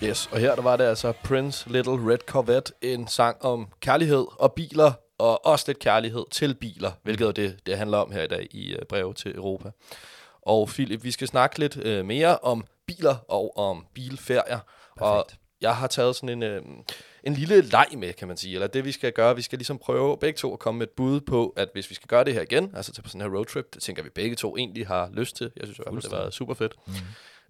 Yes, 0.03 0.29
og 0.33 0.39
her 0.39 0.55
der 0.55 0.63
var 0.63 0.77
det 0.77 0.85
altså 0.85 1.13
Prince 1.25 1.69
Little 1.71 2.13
Red 2.13 2.19
Corvette, 2.27 2.73
en 2.83 3.09
sang 3.09 3.45
om 3.45 3.69
kærlighed 3.81 4.27
og 4.39 4.53
biler, 4.53 4.93
og 5.19 5.47
også 5.47 5.65
lidt 5.69 5.79
kærlighed 5.79 6.25
til 6.31 6.55
biler, 6.55 6.93
hvilket 7.03 7.27
er 7.27 7.33
det, 7.33 7.59
det 7.67 7.79
handler 7.79 7.99
om 7.99 8.13
her 8.13 8.23
i 8.23 8.27
dag 8.27 8.47
i 8.51 8.75
uh, 8.75 8.83
brev 8.89 9.15
til 9.15 9.37
Europa. 9.37 9.71
Og 10.43 10.69
Philip, 10.69 11.05
vi 11.05 11.11
skal 11.11 11.29
snakke 11.29 11.59
lidt 11.59 11.77
uh, 11.77 12.07
mere 12.07 12.39
om 12.39 12.65
biler 12.87 13.17
og 13.29 13.59
om 13.59 13.87
bilferier. 13.95 14.59
Perfekt. 14.99 15.01
Og 15.01 15.27
jeg 15.61 15.77
har 15.77 15.87
taget 15.87 16.17
sådan 16.17 16.43
en, 16.43 16.57
uh, 16.57 16.63
en 17.25 17.35
lille 17.35 17.61
leg 17.61 17.87
med, 17.97 18.13
kan 18.13 18.29
man 18.29 18.37
sige. 18.37 18.55
Eller 18.55 18.67
det 18.67 18.85
vi 18.85 18.93
skal 18.93 19.13
gøre, 19.13 19.37
vi 19.37 19.43
skal 19.43 19.59
ligesom 19.59 19.79
prøve 19.79 20.19
begge 20.19 20.37
to 20.37 20.53
at 20.53 20.59
komme 20.59 20.79
med 20.79 20.87
et 20.87 20.93
bud 20.97 21.21
på, 21.21 21.55
at 21.57 21.69
hvis 21.73 21.91
vi 21.91 21.95
skal 21.95 22.09
gøre 22.09 22.25
det 22.25 22.35
her 22.35 22.43
igen, 22.43 22.73
altså 22.77 22.93
til 22.93 23.03
på 23.03 23.09
sådan 23.09 23.21
her 23.21 23.37
roadtrip, 23.37 23.75
det 23.75 23.83
tænker 23.83 24.03
vi 24.03 24.09
begge 24.09 24.37
to 24.37 24.57
egentlig 24.57 24.87
har 24.87 25.11
lyst 25.13 25.37
til. 25.37 25.51
Jeg 25.57 25.67
synes 25.67 25.79
i 25.79 25.83
hvert 25.83 25.95
fald, 25.95 26.13
det 26.13 26.19
var 26.19 26.31
super 26.31 26.55
fedt. 26.55 26.75
Mm. 26.87 26.93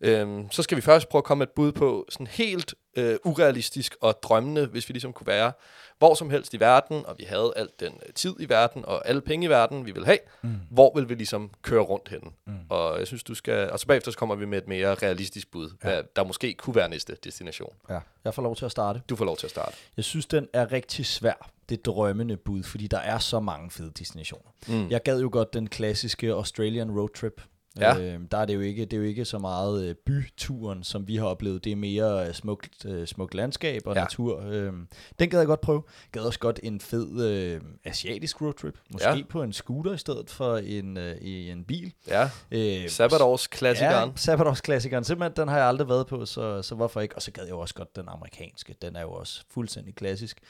Øhm, 0.01 0.51
så 0.51 0.63
skal 0.63 0.77
vi 0.77 0.83
først 0.83 1.09
prøve 1.09 1.21
at 1.21 1.25
komme 1.25 1.45
et 1.45 1.51
bud 1.51 1.73
på 1.73 2.07
sådan 2.09 2.27
helt 2.27 2.75
øh, 2.97 3.17
urealistisk 3.25 3.97
og 4.01 4.23
drømmende, 4.23 4.67
hvis 4.67 4.89
vi 4.89 4.93
ligesom 4.93 5.13
kunne 5.13 5.27
være 5.27 5.53
hvor 5.99 6.15
som 6.15 6.31
helst 6.31 6.55
i 6.55 6.61
verden, 6.61 7.07
og 7.07 7.15
vi 7.19 7.25
havde 7.25 7.53
alt 7.57 7.81
den 7.81 7.93
øh, 8.07 8.13
tid 8.15 8.35
i 8.41 8.49
verden, 8.49 8.85
og 8.85 9.09
alle 9.09 9.21
penge 9.21 9.47
i 9.47 9.49
verden, 9.49 9.87
vi 9.87 9.91
vil 9.91 10.05
have, 10.05 10.19
mm. 10.43 10.61
hvor 10.71 10.93
vil 10.95 11.09
vi 11.09 11.15
ligesom 11.15 11.51
køre 11.63 11.81
rundt 11.81 12.09
hen? 12.09 12.21
Mm. 12.47 12.53
Og 12.69 12.99
jeg 12.99 13.07
synes, 13.07 13.23
du 13.23 13.35
skal... 13.35 13.71
Og 13.71 13.79
så 13.79 13.87
bagefter 13.87 14.11
så 14.11 14.19
kommer 14.19 14.35
vi 14.35 14.47
med 14.47 14.59
et 14.59 14.69
mere 14.69 14.95
realistisk 14.95 15.51
bud, 15.51 15.71
ja. 15.85 15.89
hvad 15.89 16.03
der 16.17 16.25
måske 16.25 16.55
kunne 16.55 16.77
være 16.77 16.89
næste 16.89 17.17
destination. 17.25 17.73
Ja. 17.91 17.99
Jeg 18.25 18.35
får 18.35 18.43
lov 18.43 18.57
til 18.57 18.65
at 18.65 18.71
starte. 18.71 19.01
Du 19.09 19.17
får 19.17 19.25
lov 19.25 19.37
til 19.37 19.47
at 19.47 19.51
starte. 19.51 19.77
Jeg 19.97 20.05
synes, 20.05 20.27
den 20.27 20.49
er 20.53 20.73
rigtig 20.73 21.07
svær, 21.07 21.51
det 21.69 21.85
drømmende 21.85 22.37
bud, 22.37 22.63
fordi 22.63 22.87
der 22.87 22.99
er 22.99 23.19
så 23.19 23.41
mange 23.41 23.71
fede 23.71 23.93
destinationer. 23.99 24.51
Mm. 24.69 24.89
Jeg 24.91 25.03
gad 25.03 25.21
jo 25.21 25.29
godt 25.33 25.55
den 25.55 25.69
klassiske 25.69 26.33
Australian 26.33 26.91
road 26.91 27.09
trip. 27.09 27.43
Ja. 27.81 27.99
Øh, 28.01 28.21
der 28.31 28.39
er 28.39 28.45
det 28.45 28.55
jo 28.55 28.61
ikke, 28.61 28.85
det 28.85 28.93
er 28.93 28.97
jo 28.97 29.03
ikke 29.03 29.25
så 29.25 29.39
meget 29.39 29.85
øh, 29.89 29.95
byturen, 29.95 30.83
som 30.85 31.09
vi 31.09 31.17
har 31.17 31.27
oplevet. 31.27 31.65
Det 31.65 31.73
er 31.73 31.77
mere 31.77 32.29
øh, 32.29 32.35
smukt, 32.35 32.85
øh, 32.87 33.07
smukt 33.07 33.35
landskab 33.35 33.83
og 33.87 33.95
Ja. 33.95 34.01
natur. 34.01 34.43
Øh, 34.47 34.73
den 35.19 35.31
gad 35.31 35.39
jeg 35.39 35.47
godt 35.47 35.61
prøve. 35.61 35.83
Gad 36.13 36.23
også 36.23 36.39
godt 36.39 36.61
en 36.63 36.81
fed 36.81 37.25
øh, 37.25 37.61
asiatisk 37.85 38.41
roadtrip. 38.41 38.79
Måske 38.93 39.09
Ja. 39.11 39.23
på 39.29 39.43
en 39.43 39.53
scooter 39.53 39.93
i 39.93 39.99
stedet 39.99 40.31
for 40.31 40.57
en, 40.57 40.97
øh, 40.97 41.17
i 41.17 41.51
en 41.51 41.65
bil. 41.65 41.93
Ja, 42.09 42.31
Øh, 42.51 42.89
Sabbatårs 42.89 43.47
klassikeren. 43.47 44.09
Ja, 44.11 44.17
Sabbatårs-klassikeren. 44.17 45.05
Simpelthen, 45.05 45.37
den 45.37 45.49
har 45.49 45.57
jeg 45.59 45.67
aldrig 45.67 45.89
været 45.89 46.07
på, 46.07 46.27
så, 46.27 46.63
så 46.63 46.75
hvorfor 46.75 47.01
ikke? 47.01 47.17
Og 47.17 47.23
så 47.23 47.31
gad 47.31 47.43
jeg 47.45 47.51
jo 47.51 47.59
også 47.59 47.75
godt 47.75 47.97
den 47.97 48.05
amerikanske. 48.09 48.75
Den 48.83 48.97
er 48.97 49.01
jo 49.03 49.11
også 49.13 49.45
fuldstændig 49.51 49.95
klassisk. 49.95 50.41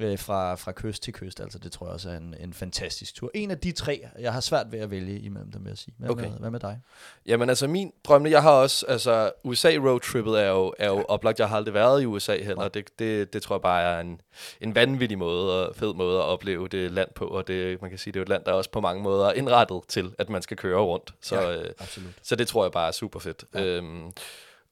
Øh, 0.00 0.18
fra, 0.18 0.54
fra 0.54 0.72
kyst 0.72 1.02
til 1.02 1.12
kyst, 1.12 1.40
altså 1.40 1.58
det 1.58 1.72
tror 1.72 1.86
jeg 1.86 1.94
også 1.94 2.10
er 2.10 2.16
en, 2.16 2.34
en 2.40 2.52
fantastisk 2.52 3.14
tur. 3.14 3.30
En 3.34 3.50
af 3.50 3.58
de 3.58 3.72
tre, 3.72 4.06
jeg 4.18 4.32
har 4.32 4.40
svært 4.40 4.72
ved 4.72 4.78
at 4.78 4.90
vælge 4.90 5.18
imellem 5.20 5.52
dem, 5.52 5.64
vil 5.64 5.70
jeg 5.70 5.78
sige. 5.78 5.94
Hvad, 5.98 6.10
Okay. 6.10 6.24
med, 6.28 6.38
hvad 6.38 6.50
med 6.50 6.60
dig? 6.60 6.80
Jamen 7.26 7.48
altså 7.48 7.66
min 7.66 7.92
drømme, 8.04 8.30
jeg 8.30 8.42
har 8.42 8.50
også, 8.50 8.86
altså 8.88 9.32
USA 9.44 9.68
roadtrippet 9.68 10.40
er 10.42 10.48
jo, 10.48 10.74
er 10.78 10.88
jo 10.88 11.02
oplagt, 11.08 11.38
jeg 11.38 11.48
har 11.48 11.56
aldrig 11.56 11.74
været 11.74 12.02
i 12.02 12.06
USA 12.06 12.36
heller, 12.42 12.68
det, 12.68 12.98
det, 12.98 13.32
det 13.32 13.42
tror 13.42 13.56
jeg 13.56 13.62
bare 13.62 13.82
er 13.82 14.00
en, 14.00 14.20
en 14.60 14.74
vanvittig 14.74 15.18
måde 15.18 15.66
og 15.68 15.76
fed 15.76 15.94
måde 15.94 16.18
at 16.18 16.24
opleve 16.24 16.68
det 16.68 16.90
land 16.90 17.08
på, 17.14 17.24
og 17.24 17.48
det, 17.48 17.80
man 17.82 17.90
kan 17.90 17.98
sige, 17.98 18.12
det 18.12 18.18
er 18.18 18.20
jo 18.20 18.22
et 18.22 18.28
land, 18.28 18.44
der 18.44 18.50
er 18.50 18.56
også 18.56 18.70
på 18.70 18.80
mange 18.80 19.02
måder 19.02 19.32
indrettet 19.32 19.80
til, 19.88 20.14
at 20.18 20.28
man 20.30 20.42
skal 20.42 20.56
køre 20.56 20.80
rundt, 20.80 21.14
så, 21.20 21.40
Ja, 21.40 21.56
øh, 21.62 21.70
Absolut. 21.78 22.10
så 22.22 22.36
det 22.36 22.48
tror 22.48 22.64
jeg 22.64 22.72
bare 22.72 22.88
er 22.88 22.92
super 22.92 23.20
fedt. 23.20 23.44
Ja. 23.54 23.64
Øhm, 23.64 24.12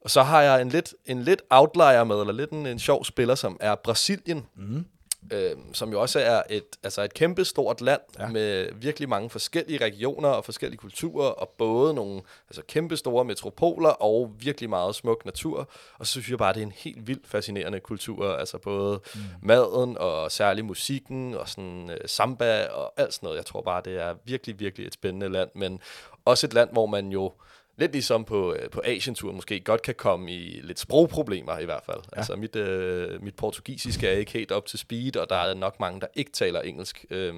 og 0.01 0.11
så 0.11 0.23
har 0.23 0.41
jeg 0.41 0.61
en 0.61 0.69
lidt, 0.69 0.93
en 1.05 1.21
lidt 1.23 1.41
outlier 1.49 2.03
med, 2.03 2.19
eller 2.19 2.33
lidt 2.33 2.51
en, 2.51 2.65
en 2.65 2.79
sjov 2.79 3.05
spiller, 3.05 3.35
som 3.35 3.57
er 3.59 3.75
Brasilien. 3.75 4.45
Mm. 4.55 4.85
Øhm, 5.31 5.73
som 5.73 5.91
jo 5.91 6.01
også 6.01 6.19
er 6.19 6.41
et, 6.49 6.63
altså 6.83 7.01
et 7.01 7.13
kæmpe 7.13 7.45
stort 7.45 7.81
land 7.81 8.01
ja. 8.17 8.23
Ja. 8.23 8.29
med 8.29 8.69
virkelig 8.75 9.09
mange 9.09 9.29
forskellige 9.29 9.85
regioner 9.85 10.29
og 10.29 10.45
forskellige 10.45 10.77
kulturer, 10.77 11.27
og 11.27 11.49
både 11.49 11.93
nogle 11.93 12.21
altså 12.49 12.61
kæmpe 12.67 12.97
store 12.97 13.25
metropoler 13.25 13.89
og 13.89 14.31
virkelig 14.39 14.69
meget 14.69 14.95
smuk 14.95 15.25
natur. 15.25 15.69
Og 15.99 16.07
så 16.07 16.11
synes 16.11 16.29
jeg 16.29 16.37
bare, 16.37 16.53
det 16.53 16.59
er 16.59 16.65
en 16.65 16.73
helt 16.75 17.07
vildt 17.07 17.27
fascinerende 17.27 17.79
kultur, 17.79 18.35
altså 18.35 18.57
både 18.57 19.01
mm. 19.15 19.21
maden 19.41 19.97
og 19.97 20.31
særlig 20.31 20.65
musikken 20.65 21.33
og 21.33 21.49
sådan 21.49 21.89
øh, 21.89 21.97
samba 22.05 22.67
og 22.67 22.93
alt 22.97 23.13
sådan 23.13 23.27
noget. 23.27 23.37
Jeg 23.37 23.45
tror 23.45 23.61
bare, 23.61 23.81
det 23.85 24.01
er 24.01 24.15
virkelig, 24.25 24.59
virkelig 24.59 24.87
et 24.87 24.93
spændende 24.93 25.29
land, 25.29 25.49
men 25.55 25.79
også 26.25 26.47
et 26.47 26.53
land, 26.53 26.69
hvor 26.71 26.85
man 26.85 27.09
jo 27.09 27.33
lidt 27.77 27.91
ligesom 27.91 28.25
på, 28.25 28.53
øh, 28.53 28.69
på 28.69 28.81
Asienturen 28.85 29.35
måske 29.35 29.59
godt 29.59 29.81
kan 29.81 29.95
komme 29.95 30.31
i 30.31 30.61
lidt 30.63 30.79
sprogproblemer 30.79 31.59
i 31.59 31.65
hvert 31.65 31.83
fald. 31.85 31.97
Ja. 31.97 32.17
Altså 32.17 32.35
mit, 32.35 32.55
øh, 32.55 33.23
mit 33.23 33.35
portugisisk 33.35 34.03
er 34.03 34.11
ikke 34.11 34.31
helt 34.31 34.51
op 34.51 34.65
til 34.65 34.79
speed, 34.79 35.17
og 35.17 35.29
der 35.29 35.35
er 35.35 35.53
nok 35.53 35.79
mange, 35.79 36.01
der 36.01 36.07
ikke 36.13 36.31
taler 36.31 36.61
engelsk. 36.61 37.05
Øh, 37.09 37.33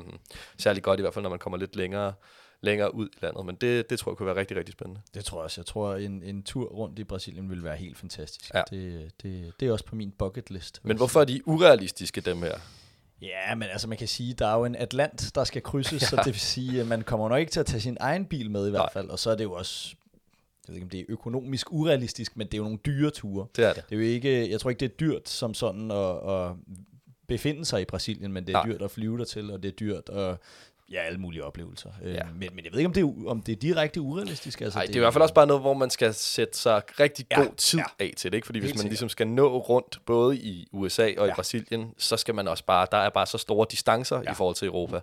særlig 0.58 0.84
godt 0.84 1.00
i 1.00 1.02
hvert 1.02 1.14
fald, 1.14 1.24
når 1.24 1.30
man 1.30 1.40
kommer 1.40 1.58
lidt 1.58 1.76
længere, 1.76 2.14
længere 2.62 2.96
ud 2.96 3.08
i 3.08 3.18
landet. 3.22 3.46
Men 3.46 3.56
det, 3.56 3.90
det 3.90 4.00
tror 4.00 4.12
jeg 4.12 4.18
kunne 4.18 4.28
være 4.28 4.36
rigtig, 4.36 4.58
rigtig 4.58 4.74
spændende. 4.74 5.02
Det 5.14 5.26
tror 5.26 5.38
jeg 5.38 5.44
også. 5.44 5.62
Jeg 5.62 5.66
tror, 5.66 5.96
en, 5.96 6.24
en 6.24 6.44
tur 6.44 6.66
rundt 6.66 7.00
i 7.00 7.04
Brasilien 7.04 7.50
vil 7.50 7.64
være 7.64 7.76
helt 7.76 7.98
fantastisk. 7.98 8.54
Ja. 8.54 8.62
Det, 8.70 9.12
det, 9.24 9.54
det 9.60 9.68
er 9.68 9.72
også 9.72 9.86
på 9.86 9.96
min 9.96 10.12
bucket 10.12 10.52
list. 10.52 10.80
Men 10.84 10.98
hvorfor 10.98 11.22
er 11.22 11.26
de 11.26 11.48
urealistiske, 11.48 12.22
dem 12.22 12.42
her? 12.42 12.60
Ja, 13.22 13.56
men 13.56 13.70
altså 13.72 13.88
man 13.88 13.98
kan 13.98 14.08
sige, 14.08 14.34
der 14.34 14.48
er 14.48 14.56
jo 14.56 14.66
en 14.66 14.76
Atlant, 14.76 15.36
der 15.36 15.44
skal 15.44 15.62
krydses, 15.62 16.02
ja. 16.02 16.08
så 16.08 16.16
det 16.16 16.26
vil 16.26 16.40
sige, 16.40 16.82
at 16.82 16.88
man 16.88 17.02
kommer 17.02 17.30
nok 17.30 17.40
ikke 17.40 17.52
til 17.52 17.60
at 17.60 17.66
tage 17.66 17.82
sin 17.82 17.98
egen 18.00 18.26
bil 18.26 18.52
med 18.52 18.68
i 18.68 18.70
hvert 18.70 18.80
Nej. 18.80 18.94
fald, 18.94 19.10
og 19.10 19.20
så 19.20 19.32
er 19.32 19.36
det 19.36 19.44
jo 19.44 19.54
også, 19.54 19.96
jeg 20.68 20.74
ved 20.74 20.76
ikke 20.76 20.86
om 20.86 20.90
det 20.90 21.00
er 21.00 21.06
økonomisk 21.10 21.72
urealistisk, 21.74 22.38
men 22.38 22.48
det 22.48 22.54
er 22.54 22.58
jo 22.58 22.64
nogle 22.64 22.80
dyre 22.86 23.10
ture. 23.10 23.48
Det 23.56 23.66
er 23.66 23.74
det. 23.74 23.84
Det 23.90 23.96
er 23.96 24.00
jo 24.00 24.08
ikke, 24.14 24.50
jeg 24.52 24.60
tror 24.60 24.70
ikke, 24.70 24.80
det 24.80 24.92
er 24.92 24.96
dyrt 24.96 25.30
som 25.30 25.54
sådan 25.54 25.92
at, 25.92 26.32
at 26.34 26.52
befinde 27.28 27.66
sig 27.66 27.82
i 27.82 27.86
Brasilien, 27.86 28.34
men 28.34 28.48
det 28.48 28.56
er 28.56 28.64
Nej. 28.64 28.72
Dyrt 28.72 28.82
at 28.82 28.92
flyve 28.92 29.18
dertil, 29.18 29.52
og 29.52 29.64
det 29.64 29.70
er 29.70 29.76
dyrt 29.76 30.10
at 30.10 30.38
ja, 30.92 31.02
alle 31.02 31.20
mulige 31.20 31.44
oplevelser. 31.44 31.90
Ja. 32.04 32.10
Ja. 32.12 32.24
Men, 32.40 32.50
men 32.56 32.66
jeg 32.66 32.72
ved 32.74 32.80
ikke, 32.80 32.88
om 32.88 32.94
det 32.94 33.04
er, 33.04 33.30
om 33.30 33.42
det 33.42 33.52
er 33.52 33.56
direkte 33.56 34.02
urealistisk. 34.02 34.62
Altså, 34.62 34.80
Nej, 34.80 34.86
det 34.86 34.94
er 34.96 34.98
i 34.98 35.00
hvert 35.00 35.14
fald 35.14 35.22
også 35.22 35.34
bare 35.34 35.48
noget, 35.48 35.62
hvor 35.64 35.74
man 35.74 35.90
skal 35.90 36.14
sætte 36.14 36.58
sig 36.58 36.82
rigtig 37.00 37.26
Ja, 37.32 37.42
god 37.44 37.52
tid 37.58 37.80
ja. 37.80 38.06
af 38.06 38.14
til 38.18 38.32
det, 38.32 38.38
ikke? 38.38 38.46
Fordi 38.46 38.60
hvis 38.60 38.70
man 38.70 38.78
sikkert. 38.78 38.92
ligesom 38.92 39.10
skal 39.10 39.28
nå 39.28 39.58
rundt 39.58 40.00
både 40.06 40.38
i 40.38 40.68
USA 40.72 41.04
og 41.18 41.26
i 41.26 41.30
Ja. 41.30 41.36
Brasilien, 41.36 41.94
så 41.98 42.18
skal 42.18 42.36
man 42.36 42.48
også 42.48 42.66
bare, 42.66 42.88
der 42.92 42.98
er 42.98 43.10
bare 43.10 43.26
så 43.26 43.38
store 43.38 43.68
distancer 43.72 44.22
Ja. 44.26 44.32
i 44.32 44.36
forhold 44.36 44.56
til 44.56 44.66
Europa. 44.68 45.00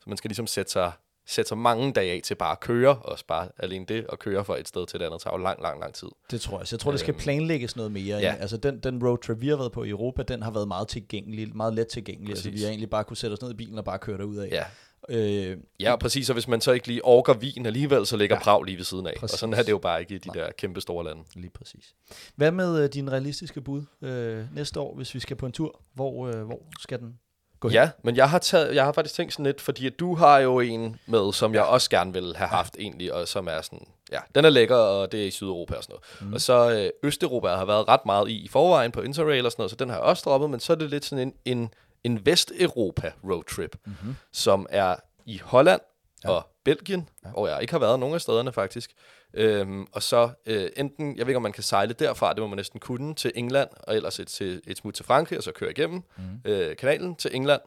Så 0.00 0.04
man 0.06 0.16
skal 0.16 0.28
ligesom 0.28 0.46
sætte 0.46 0.72
sig, 0.72 0.92
sætte 1.28 1.48
sig 1.48 1.58
mange 1.58 1.92
dage 1.92 2.12
af 2.12 2.20
til 2.24 2.34
bare 2.34 2.52
at 2.52 2.60
køre, 2.60 2.98
også 2.98 3.24
bare 3.28 3.48
alene 3.58 3.84
det, 3.88 4.06
at 4.12 4.18
køre 4.18 4.44
fra 4.44 4.60
et 4.60 4.68
sted 4.68 4.86
til 4.86 5.00
et 5.02 5.04
andet, 5.06 5.20
tager 5.20 5.36
jo 5.36 5.42
lang, 5.42 5.62
lang, 5.62 5.80
lang 5.80 5.94
tid. 5.94 6.08
Det 6.30 6.40
tror 6.40 6.58
jeg. 6.58 6.66
Så 6.68 6.76
jeg 6.76 6.80
tror, 6.80 6.90
det 6.90 7.00
skal 7.00 7.12
Øhm, 7.12 7.20
planlægges 7.20 7.76
noget 7.76 7.92
mere. 7.92 8.16
ja. 8.16 8.20
Ja. 8.20 8.34
Altså 8.34 8.56
den, 8.56 8.78
den 8.80 9.06
roadtrip, 9.06 9.40
vi 9.40 9.48
har 9.48 9.56
været 9.56 9.72
på 9.72 9.84
i 9.84 9.88
Europa, 9.88 10.22
den 10.22 10.42
har 10.42 10.50
været 10.50 10.68
meget 10.68 10.88
tilgængelig, 10.88 11.56
meget 11.56 11.74
let 11.74 11.86
tilgængelig. 11.88 12.30
Altså 12.30 12.44
Præcis. 12.44 12.60
vi 12.60 12.62
har 12.64 12.68
egentlig 12.70 12.90
bare 12.90 13.04
kunne 13.04 13.16
sætte 13.16 13.34
os 13.34 13.42
ned 13.42 13.50
i 13.50 13.54
bilen 13.54 13.78
og 13.78 13.84
bare 13.84 13.98
køre 13.98 14.18
derud 14.18 14.36
af. 14.36 14.48
Ja, 14.50 14.64
Øh, 15.10 15.56
ja 15.80 15.92
og 15.92 15.98
præcis, 16.00 16.30
og 16.30 16.34
hvis 16.34 16.48
man 16.48 16.60
så 16.60 16.72
ikke 16.72 16.86
lige 16.86 17.04
orker 17.04 17.34
vin 17.34 17.66
alligevel, 17.66 18.06
så 18.06 18.16
ligger 18.16 18.36
ja. 18.36 18.42
Prag 18.42 18.62
lige 18.64 18.76
ved 18.76 18.84
siden 18.84 19.06
af. 19.06 19.14
Præcis. 19.18 19.32
Og 19.32 19.38
sådan 19.38 19.54
er 19.54 19.62
det 19.62 19.70
jo 19.70 19.78
bare 19.78 20.00
ikke 20.00 20.14
i 20.14 20.18
de 20.18 20.30
der 20.34 20.52
kæmpe 20.58 20.80
store 20.80 21.04
lande. 21.04 21.22
lige 21.34 21.50
præcis. 21.50 21.94
Hvad 22.36 22.52
med 22.52 22.82
øh, 22.84 22.88
din 22.88 23.12
realistiske 23.12 23.60
bud 23.60 23.82
øh, 24.02 24.44
næste 24.54 24.80
år, 24.80 24.94
hvis 24.96 25.14
vi 25.14 25.20
skal 25.20 25.36
på 25.36 25.46
en 25.46 25.52
tur? 25.52 25.80
Hvor, 25.94 26.26
øh, 26.28 26.42
hvor 26.42 26.62
skal 26.80 26.98
den 26.98 27.18
gå 27.60 27.68
hen? 27.68 27.74
Ja, 27.74 27.90
men 28.02 28.16
jeg 28.16 28.30
har, 28.30 28.38
taget, 28.38 28.74
jeg 28.74 28.84
har 28.84 28.92
faktisk 28.92 29.14
tænkt 29.14 29.32
sådan 29.32 29.46
lidt, 29.46 29.60
fordi 29.60 29.88
du 29.88 30.14
har 30.14 30.38
jo 30.38 30.60
en 30.60 30.96
med, 31.06 31.32
som 31.32 31.54
jeg 31.54 31.62
også 31.62 31.90
gerne 31.90 32.12
vil 32.12 32.36
have 32.36 32.48
haft 32.48 32.76
egentlig, 32.78 33.12
og 33.12 33.28
som 33.28 33.48
er 33.48 33.60
sådan, 33.60 33.86
ja, 34.12 34.18
den 34.34 34.44
er 34.44 34.50
lækker, 34.50 34.76
og 34.76 35.12
det 35.12 35.22
er 35.22 35.26
i 35.26 35.30
Sydeuropa 35.30 35.74
og 35.74 35.82
sådan 35.82 35.92
noget. 35.92 36.28
Mm. 36.28 36.34
Og 36.34 36.40
så 36.40 36.70
øh, 36.70 36.90
Østeuropa 37.02 37.48
har 37.48 37.64
været 37.64 37.88
ret 37.88 38.06
meget 38.06 38.28
i 38.28 38.44
i 38.44 38.48
forvejen 38.48 38.92
på 38.92 39.00
Interrail 39.00 39.46
og 39.46 39.52
sådan 39.52 39.60
noget, 39.60 39.70
så 39.70 39.76
den 39.76 39.88
har 39.88 39.96
jeg 39.96 40.04
også 40.04 40.22
droppet, 40.26 40.50
men 40.50 40.60
så 40.60 40.72
er 40.72 40.76
det 40.76 40.90
lidt 40.90 41.04
sådan 41.04 41.28
en, 41.28 41.58
en, 41.58 41.70
en 42.04 42.26
Vesteuropa 42.26 43.12
roadtrip, 43.24 43.76
mm-hmm. 43.86 44.16
som 44.32 44.66
er 44.70 44.96
i 45.26 45.40
Holland 45.44 45.80
ja. 46.24 46.30
og 46.30 46.46
Belgien, 46.68 47.08
ja. 47.24 47.30
hvor 47.30 47.48
jeg 47.48 47.60
ikke 47.60 47.72
har 47.72 47.78
været 47.78 48.00
nogen 48.00 48.14
af 48.14 48.20
stederne 48.20 48.52
faktisk. 48.52 48.90
Øhm, 49.34 49.86
og 49.92 50.02
så 50.02 50.30
øh, 50.46 50.70
enten, 50.76 51.16
jeg 51.16 51.26
ved 51.26 51.30
ikke 51.30 51.36
om 51.36 51.42
man 51.42 51.52
kan 51.52 51.62
sejle 51.62 51.92
derfra, 51.92 52.32
det 52.32 52.40
må 52.40 52.46
man 52.46 52.56
næsten 52.56 52.80
kunne, 52.80 53.14
til 53.14 53.32
England, 53.34 53.68
og 53.82 53.96
ellers 53.96 54.20
et, 54.20 54.28
til, 54.28 54.62
et 54.66 54.76
smut 54.76 54.94
til 54.94 55.04
Frankrig, 55.04 55.38
og 55.38 55.44
så 55.44 55.52
køre 55.52 55.70
igennem 55.70 56.02
mm. 56.16 56.50
øh, 56.50 56.76
kanalen 56.76 57.16
til 57.16 57.30
England. 57.34 57.60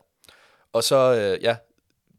Og 0.74 0.84
så, 0.84 0.96
øh, 1.16 1.44
ja, 1.44 1.56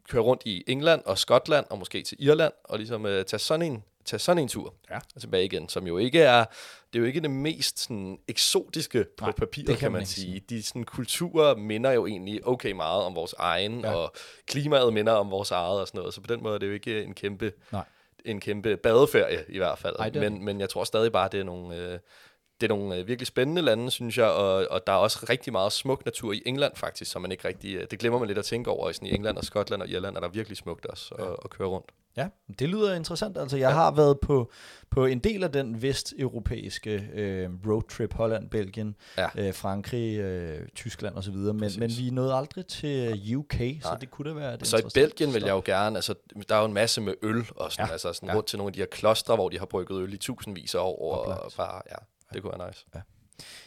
køre 0.09 0.23
rundt 0.23 0.43
i 0.45 0.65
England 0.67 1.03
og 1.05 1.19
Skotland, 1.19 1.67
og 1.71 1.79
måske 1.79 2.03
til 2.03 2.17
Irland, 2.21 2.53
og 2.65 2.79
ligesom 2.79 3.07
øh, 3.07 3.25
tage 3.25 3.41
sådan 3.41 3.73
en 3.73 3.85
tage 4.05 4.21
sådan 4.21 4.43
en 4.43 4.49
tur 4.49 4.75
Ja. 4.91 4.99
og 5.15 5.21
tilbage 5.21 5.45
igen, 5.45 5.69
som 5.69 5.87
jo 5.87 5.99
ikke 5.99 6.21
er, 6.23 6.45
det 6.93 6.99
er 6.99 7.01
jo 7.01 7.05
ikke 7.05 7.21
det 7.21 7.31
mest 7.31 7.79
sådan, 7.79 8.19
eksotiske 8.29 9.05
på 9.17 9.25
Nej, 9.25 9.33
papiret, 9.33 9.67
kan, 9.67 9.77
kan 9.77 9.93
man 9.93 9.93
man 9.93 10.01
ikke 10.03 10.11
sige. 10.11 10.41
De 10.49 10.63
sådan, 10.63 10.85
kulturer 10.85 11.57
minder 11.57 11.91
jo 11.91 12.07
egentlig 12.07 12.47
okay 12.47 12.73
meget 12.73 13.03
om 13.03 13.15
vores 13.15 13.35
egen, 13.39 13.81
Ja. 13.81 13.91
ja. 13.91 13.97
og 13.97 14.13
klimaet 14.47 14.93
minder 14.93 15.13
om 15.13 15.31
vores 15.31 15.51
eget 15.51 15.81
og 15.81 15.87
sådan 15.87 15.99
noget, 15.99 16.15
så 16.15 16.21
på 16.21 16.27
den 16.35 16.43
måde 16.43 16.55
er 16.55 16.59
det 16.59 16.67
jo 16.67 16.73
ikke 16.73 17.03
en 17.03 17.15
kæmpe, 17.15 17.53
Nej. 17.73 17.85
en 18.25 18.41
kæmpe 18.41 18.77
badeferie 18.77 19.45
i 19.49 19.59
hvert 19.59 19.79
fald. 19.79 19.97
Ej, 19.99 20.09
det 20.09 20.23
men, 20.23 20.45
men 20.45 20.61
jeg 20.61 20.69
tror 20.69 20.85
stadig 20.85 21.13
bare, 21.13 21.29
det 21.33 21.41
er 21.41 21.45
nogle... 21.45 21.77
Øh, 21.77 21.99
det 22.61 22.71
er 22.71 22.75
nogle 22.77 22.97
øh, 22.97 23.07
virkelig 23.09 23.27
spændende 23.27 23.63
lande, 23.63 23.91
synes 23.91 24.19
jeg, 24.19 24.27
og, 24.27 24.67
og 24.71 24.87
der 24.87 24.93
er 24.93 24.97
også 24.97 25.27
rigtig 25.29 25.53
meget 25.53 25.73
smuk 25.73 26.05
natur 26.05 26.33
i 26.33 26.43
England 26.47 26.73
faktisk, 26.77 27.11
som 27.11 27.23
man 27.23 27.33
ikke 27.33 27.49
rigtig, 27.49 27.75
øh, 27.75 27.87
det 27.91 27.99
glemmer 27.99 28.19
man 28.19 28.29
lidt 28.29 28.39
at 28.39 28.45
tænke 28.45 28.71
over, 28.71 28.91
i 28.91 28.93
sådan 28.93 29.09
i 29.09 29.15
England 29.15 29.37
og 29.39 29.45
Skotland 29.45 29.83
og 29.83 29.89
Irland 29.89 30.17
er 30.17 30.21
der 30.21 30.29
virkelig 30.29 30.57
smukt 30.59 30.87
også 30.87 31.15
at, 31.15 31.37
at 31.45 31.51
køre 31.51 31.69
rundt. 31.69 31.87
Ja, 32.17 32.29
det 32.59 32.69
lyder 32.69 32.95
interessant. 32.95 33.39
Altså, 33.39 33.57
jeg 33.57 33.69
ja. 33.69 33.75
har 33.75 33.91
været 33.91 34.21
på, 34.21 34.51
på 34.91 35.05
en 35.07 35.19
del 35.19 35.45
af 35.45 35.53
den 35.53 35.83
vesteuropæiske 35.83 37.09
øh, 37.15 37.51
roadtrip, 37.67 38.13
Holland, 38.15 38.51
Belgien, 38.51 38.95
Ja. 39.19 39.29
øh, 39.39 39.55
Frankrig, 39.55 40.19
øh, 40.19 40.69
Tyskland 40.75 41.17
osv., 41.17 41.35
men, 41.37 41.59
Præcis. 41.61 41.79
men 41.79 41.91
vi 41.99 42.11
nåede 42.11 42.35
aldrig 42.35 42.67
til 42.67 43.37
UK, 43.37 43.61
Nej. 43.61 43.77
så 43.83 43.97
det 44.01 44.11
kunne 44.11 44.31
da 44.31 44.35
være 44.35 44.55
et 44.55 44.67
Så 44.67 44.79
i 44.79 44.83
Belgien 44.95 45.35
vil 45.35 45.43
jeg 45.43 45.51
jo 45.51 45.63
gerne, 45.65 45.97
altså 45.99 46.15
der 46.49 46.55
er 46.55 46.61
jo 46.61 46.67
en 46.67 46.73
masse 46.73 47.01
med 47.01 47.15
øl 47.23 47.45
og 47.57 47.73
sådan, 47.73 47.83
Ja. 47.85 47.87
ja. 47.87 47.93
altså 47.93 48.13
sådan 48.13 48.29
Ja. 48.29 48.35
rundt 48.35 48.47
til 48.49 48.59
nogle 48.59 48.69
af 48.69 48.73
de 48.73 48.79
her 48.81 48.87
klostre, 48.87 49.35
hvor 49.35 49.49
de 49.49 49.59
har 49.59 49.67
brygget 49.67 50.03
øl 50.03 50.13
i 50.15 50.17
tusindvis 50.17 50.75
af 50.75 50.79
år, 50.81 51.13
og 51.15 51.21
Oplagt. 51.21 51.57
bare, 51.57 51.83
ja, 51.91 51.97
det 52.35 52.43
kunne 52.43 52.53
være 52.59 52.69
nice. 52.69 52.87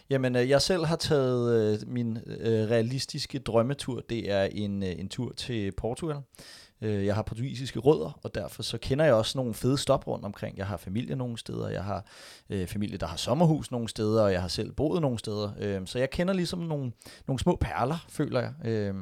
Jamen, 0.10 0.36
øh, 0.36 0.50
jeg 0.50 0.62
selv 0.62 0.86
har 0.86 0.96
taget 0.96 1.74
øh, 1.82 1.88
min 1.88 2.18
øh, 2.28 2.70
realistiske 2.70 3.40
drømmetur. 3.40 4.02
Det 4.10 4.32
er 4.32 4.44
en, 4.44 4.84
øh, 4.84 4.90
en 4.90 5.10
tur 5.10 5.32
til 5.34 5.72
Portugal. 5.72 6.18
Øh, 6.82 7.06
jeg 7.06 7.16
har 7.16 7.22
portugisiske 7.22 7.80
rødder, 7.80 8.20
og 8.24 8.36
derfor 8.36 8.64
så 8.64 8.78
kender 8.78 9.06
jeg 9.06 9.14
også 9.14 9.38
nogle 9.38 9.54
fede 9.54 9.78
stop 9.78 10.08
rundt 10.08 10.26
omkring. 10.26 10.58
Jeg 10.58 10.68
har 10.68 10.78
familie 10.78 11.16
nogle 11.16 11.38
steder, 11.38 11.70
jeg 11.70 11.84
har 11.84 12.06
øh, 12.50 12.68
familie, 12.68 12.98
der 12.98 13.08
har 13.08 13.18
sommerhus 13.18 13.72
nogle 13.72 13.90
steder, 13.90 14.24
og 14.24 14.32
jeg 14.32 14.42
har 14.42 14.48
selv 14.48 14.72
boet 14.72 15.02
nogle 15.02 15.20
steder. 15.20 15.52
Øh, 15.60 15.88
så 15.88 16.00
jeg 16.00 16.10
kender 16.10 16.34
ligesom 16.34 16.60
nogle, 16.60 16.92
nogle 17.28 17.40
små 17.40 17.58
perler, 17.62 18.06
føler 18.10 18.40
jeg, 18.40 18.68
øh, 18.68 18.96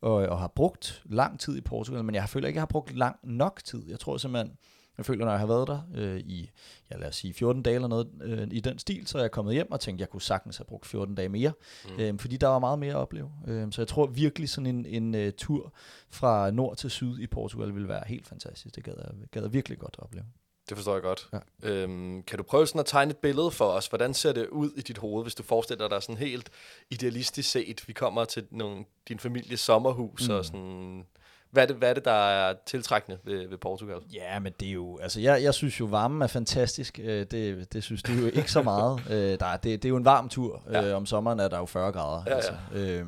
og, 0.00 0.14
og 0.14 0.38
har 0.38 0.52
brugt 0.56 1.02
lang 1.04 1.40
tid 1.40 1.56
i 1.56 1.60
Portugal, 1.60 2.04
men 2.04 2.14
jeg 2.14 2.28
føler 2.28 2.48
ikke, 2.48 2.56
jeg 2.56 2.62
har 2.62 2.66
brugt 2.66 2.96
lang 2.96 3.16
nok 3.24 3.60
tid. 3.64 3.88
Jeg 3.88 4.00
tror 4.00 4.16
simpelthen, 4.16 4.56
jeg 4.98 5.06
føler, 5.06 5.24
når 5.24 5.32
jeg 5.32 5.40
har 5.40 5.46
været 5.46 5.68
der 5.68 5.80
øh, 5.94 6.20
i, 6.20 6.50
ja 6.90 6.96
lad 6.96 7.08
os 7.08 7.16
sige, 7.16 7.34
14 7.34 7.62
dage 7.62 7.74
eller 7.74 7.88
noget 7.88 8.08
øh, 8.22 8.48
i 8.50 8.60
den 8.60 8.78
stil, 8.78 9.06
så 9.06 9.18
er 9.18 9.22
jeg 9.22 9.30
kommet 9.30 9.54
hjem 9.54 9.70
og 9.70 9.80
tænkt, 9.80 10.00
jeg 10.00 10.10
kunne 10.10 10.22
sagtens 10.22 10.56
have 10.56 10.64
brugt 10.64 10.86
14 10.86 11.14
dage 11.14 11.28
mere, 11.28 11.52
mm. 11.84 12.00
øh, 12.00 12.18
fordi 12.18 12.36
der 12.36 12.48
var 12.48 12.58
meget 12.58 12.78
mere 12.78 12.92
at 12.92 12.98
opleve. 12.98 13.30
Øh, 13.46 13.72
så 13.72 13.80
jeg 13.80 13.88
tror 13.88 14.06
virkelig 14.06 14.48
sådan 14.48 14.66
en, 14.66 14.86
en 14.86 15.26
uh, 15.26 15.32
tur 15.36 15.72
fra 16.10 16.50
nord 16.50 16.76
til 16.76 16.90
syd 16.90 17.18
i 17.18 17.26
Portugal 17.26 17.74
ville 17.74 17.88
være 17.88 18.02
helt 18.06 18.26
fantastisk. 18.26 18.76
Det 18.76 18.84
gad 18.84 18.94
jeg, 18.98 19.28
gad 19.30 19.42
jeg 19.42 19.52
virkelig 19.52 19.78
godt 19.78 19.94
at 19.98 20.04
opleve. 20.04 20.24
Det 20.68 20.76
forstår 20.76 20.92
jeg 20.92 21.02
godt. 21.02 21.28
Ja. 21.32 21.38
Øhm, 21.62 22.22
kan 22.22 22.38
du 22.38 22.42
prøve 22.42 22.66
sådan 22.66 22.80
at 22.80 22.86
tegne 22.86 23.10
et 23.10 23.16
billede 23.16 23.50
for 23.50 23.64
os? 23.64 23.86
Hvordan 23.86 24.14
ser 24.14 24.32
det 24.32 24.48
ud 24.48 24.70
i 24.76 24.80
dit 24.80 24.98
hoved, 24.98 25.24
hvis 25.24 25.34
du 25.34 25.42
forestiller 25.42 25.88
dig 25.88 26.02
sådan 26.02 26.16
helt 26.16 26.50
idealistisk 26.90 27.50
set? 27.50 27.88
Vi 27.88 27.92
kommer 27.92 28.24
til 28.24 28.46
nogle, 28.50 28.84
din 29.08 29.18
families 29.18 29.60
sommerhus 29.60 30.28
mm. 30.28 30.34
og 30.34 30.44
sådan 30.44 31.06
hvad 31.52 31.62
er 31.62 31.66
det, 31.66 31.76
hvad 31.76 31.90
er 31.90 31.94
det 31.94 32.04
der 32.04 32.28
er 32.28 32.54
tiltrækkende 32.66 33.18
ved, 33.24 33.48
ved 33.48 33.58
Portugal? 33.58 33.96
Ja, 34.12 34.38
men 34.38 34.52
det 34.60 34.68
er 34.68 34.72
jo... 34.72 34.98
Altså, 35.02 35.20
jeg, 35.20 35.42
jeg 35.42 35.54
synes 35.54 35.80
jo, 35.80 35.84
varmen 35.84 36.22
er 36.22 36.26
fantastisk. 36.26 37.00
Øh, 37.02 37.26
det, 37.30 37.72
det 37.72 37.82
synes 37.82 38.02
du 38.02 38.12
jo 38.12 38.26
ikke 38.26 38.52
så 38.52 38.62
meget. 38.62 39.00
Øh, 39.10 39.38
der 39.40 39.46
er, 39.46 39.56
det, 39.56 39.82
det 39.82 39.84
er 39.84 39.88
jo 39.88 39.96
en 39.96 40.04
varm 40.04 40.28
tur. 40.28 40.62
Ja. 40.72 40.88
Øh, 40.88 40.96
om 40.96 41.06
sommeren 41.06 41.40
er 41.40 41.48
der 41.48 41.58
jo 41.58 41.66
40 41.66 41.92
grader. 41.92 42.22
Ja, 42.26 42.34
altså. 42.34 42.52
ja. 42.74 43.04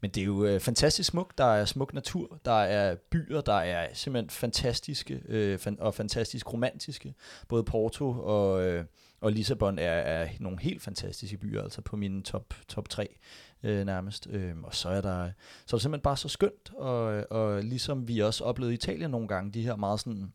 Men 0.00 0.10
det 0.10 0.20
er 0.20 0.24
jo 0.24 0.58
fantastisk 0.58 1.10
smukt. 1.10 1.38
Der 1.38 1.44
er 1.44 1.64
smuk 1.64 1.94
natur. 1.94 2.38
Der 2.44 2.60
er 2.60 2.94
byer, 3.10 3.40
der 3.40 3.54
er 3.54 3.88
simpelthen 3.92 4.30
fantastiske 4.30 5.22
øh, 5.28 5.58
fan, 5.58 5.76
og 5.80 5.94
fantastisk 5.94 6.52
romantiske. 6.52 7.14
Både 7.48 7.64
Porto 7.64 8.10
og... 8.10 8.64
Øh, 8.64 8.84
og 9.20 9.32
Lissabon 9.32 9.78
er, 9.78 9.92
er 9.92 10.28
nogle 10.40 10.58
helt 10.60 10.82
fantastiske 10.82 11.36
byer, 11.36 11.62
altså 11.62 11.82
på 11.82 11.96
min 11.96 12.22
top, 12.22 12.54
top 12.68 12.88
3 12.88 13.16
øh, 13.62 13.86
nærmest. 13.86 14.28
Øh, 14.30 14.54
og 14.62 14.74
så 14.74 14.88
er, 14.88 15.00
der, 15.00 15.30
så 15.66 15.76
er 15.76 15.78
det 15.78 15.82
simpelthen 15.82 16.02
bare 16.02 16.16
så 16.16 16.28
skønt, 16.28 16.72
og, 16.74 17.24
og 17.30 17.62
ligesom 17.62 18.08
vi 18.08 18.18
også 18.18 18.44
oplevede 18.44 18.74
i 18.74 18.74
Italien 18.74 19.10
nogle 19.10 19.28
gange, 19.28 19.52
de 19.52 19.62
her 19.62 19.76
meget 19.76 20.00
sådan 20.00 20.32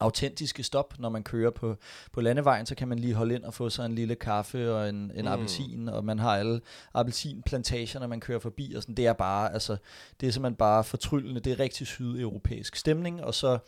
autentiske 0.00 0.62
stop, 0.62 0.94
når 0.98 1.08
man 1.08 1.22
kører 1.22 1.50
på, 1.50 1.76
på 2.12 2.20
landevejen, 2.20 2.66
så 2.66 2.74
kan 2.74 2.88
man 2.88 2.98
lige 2.98 3.14
holde 3.14 3.34
ind 3.34 3.44
og 3.44 3.54
få 3.54 3.70
sig 3.70 3.86
en 3.86 3.94
lille 3.94 4.14
kaffe 4.14 4.74
og 4.74 4.88
en, 4.88 4.96
en 4.96 5.10
mm. 5.22 5.26
appelsin, 5.26 5.88
og 5.88 6.04
man 6.04 6.18
har 6.18 6.36
alle 6.36 6.60
appelsinplantager, 6.94 8.00
når 8.00 8.06
man 8.06 8.20
kører 8.20 8.38
forbi, 8.38 8.74
og 8.76 8.82
sådan, 8.82 8.94
det 8.94 9.06
er 9.06 9.12
bare, 9.12 9.52
altså, 9.52 9.76
det 10.20 10.26
er 10.26 10.32
simpelthen 10.32 10.56
bare 10.56 10.84
fortryllende, 10.84 11.40
det 11.40 11.52
er 11.52 11.60
rigtig 11.60 11.86
sydeuropæisk 11.86 12.76
stemning, 12.76 13.24
og 13.24 13.34
så 13.34 13.58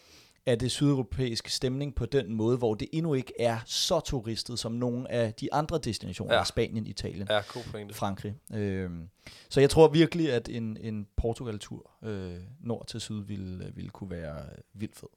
af 0.49 0.59
det 0.59 0.71
sydeuropæiske 0.71 1.51
stemning 1.51 1.95
på 1.95 2.07
den 2.07 2.35
måde, 2.35 2.57
hvor 2.57 2.75
det 2.75 2.89
endnu 2.93 3.15
ikke 3.15 3.33
er 3.39 3.59
så 3.67 4.01
turistet 4.01 4.59
som 4.59 4.73
nogle 4.73 5.11
af 5.11 5.35
de 5.35 5.55
andre 5.55 5.79
destinationer, 5.79 6.35
ja. 6.35 6.45
Spanien, 6.45 6.87
Italien, 6.87 7.27
ja, 7.31 7.43
cool 7.43 7.93
Frankrig. 7.93 8.35
Øh, 8.55 8.91
så 9.49 9.61
jeg 9.61 9.71
tror 9.71 9.89
virkelig, 9.89 10.33
at 10.33 10.49
en, 10.49 10.77
en 10.81 11.07
Portugal-tur 11.17 11.91
øh, 12.05 12.35
nord 12.61 12.87
til 12.87 13.01
syd 13.01 13.25
ville, 13.25 13.73
ville 13.75 13.91
kunne 13.91 14.11
være 14.11 14.43
vildt 14.75 14.97
fed. 14.97 15.09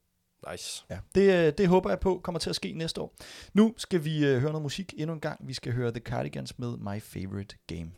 Nice. 0.51 0.85
Ja, 0.89 0.97
det, 1.15 1.47
øh, 1.47 1.53
det 1.57 1.67
håber 1.67 1.89
jeg 1.89 1.99
på 1.99 2.19
kommer 2.23 2.39
til 2.39 2.49
at 2.49 2.55
ske 2.55 2.73
næste 2.73 3.01
år. 3.01 3.15
Nu 3.53 3.73
skal 3.77 4.05
vi 4.05 4.25
øh, 4.25 4.39
høre 4.39 4.51
noget 4.51 4.61
musik 4.61 4.93
endnu 4.97 5.13
en 5.13 5.19
gang. 5.19 5.47
Vi 5.47 5.53
skal 5.53 5.73
høre 5.73 5.91
The 5.91 5.99
Cardigans 5.99 6.59
med 6.59 6.77
My 6.77 7.01
Favorite 7.01 7.55
Game. 7.67 7.91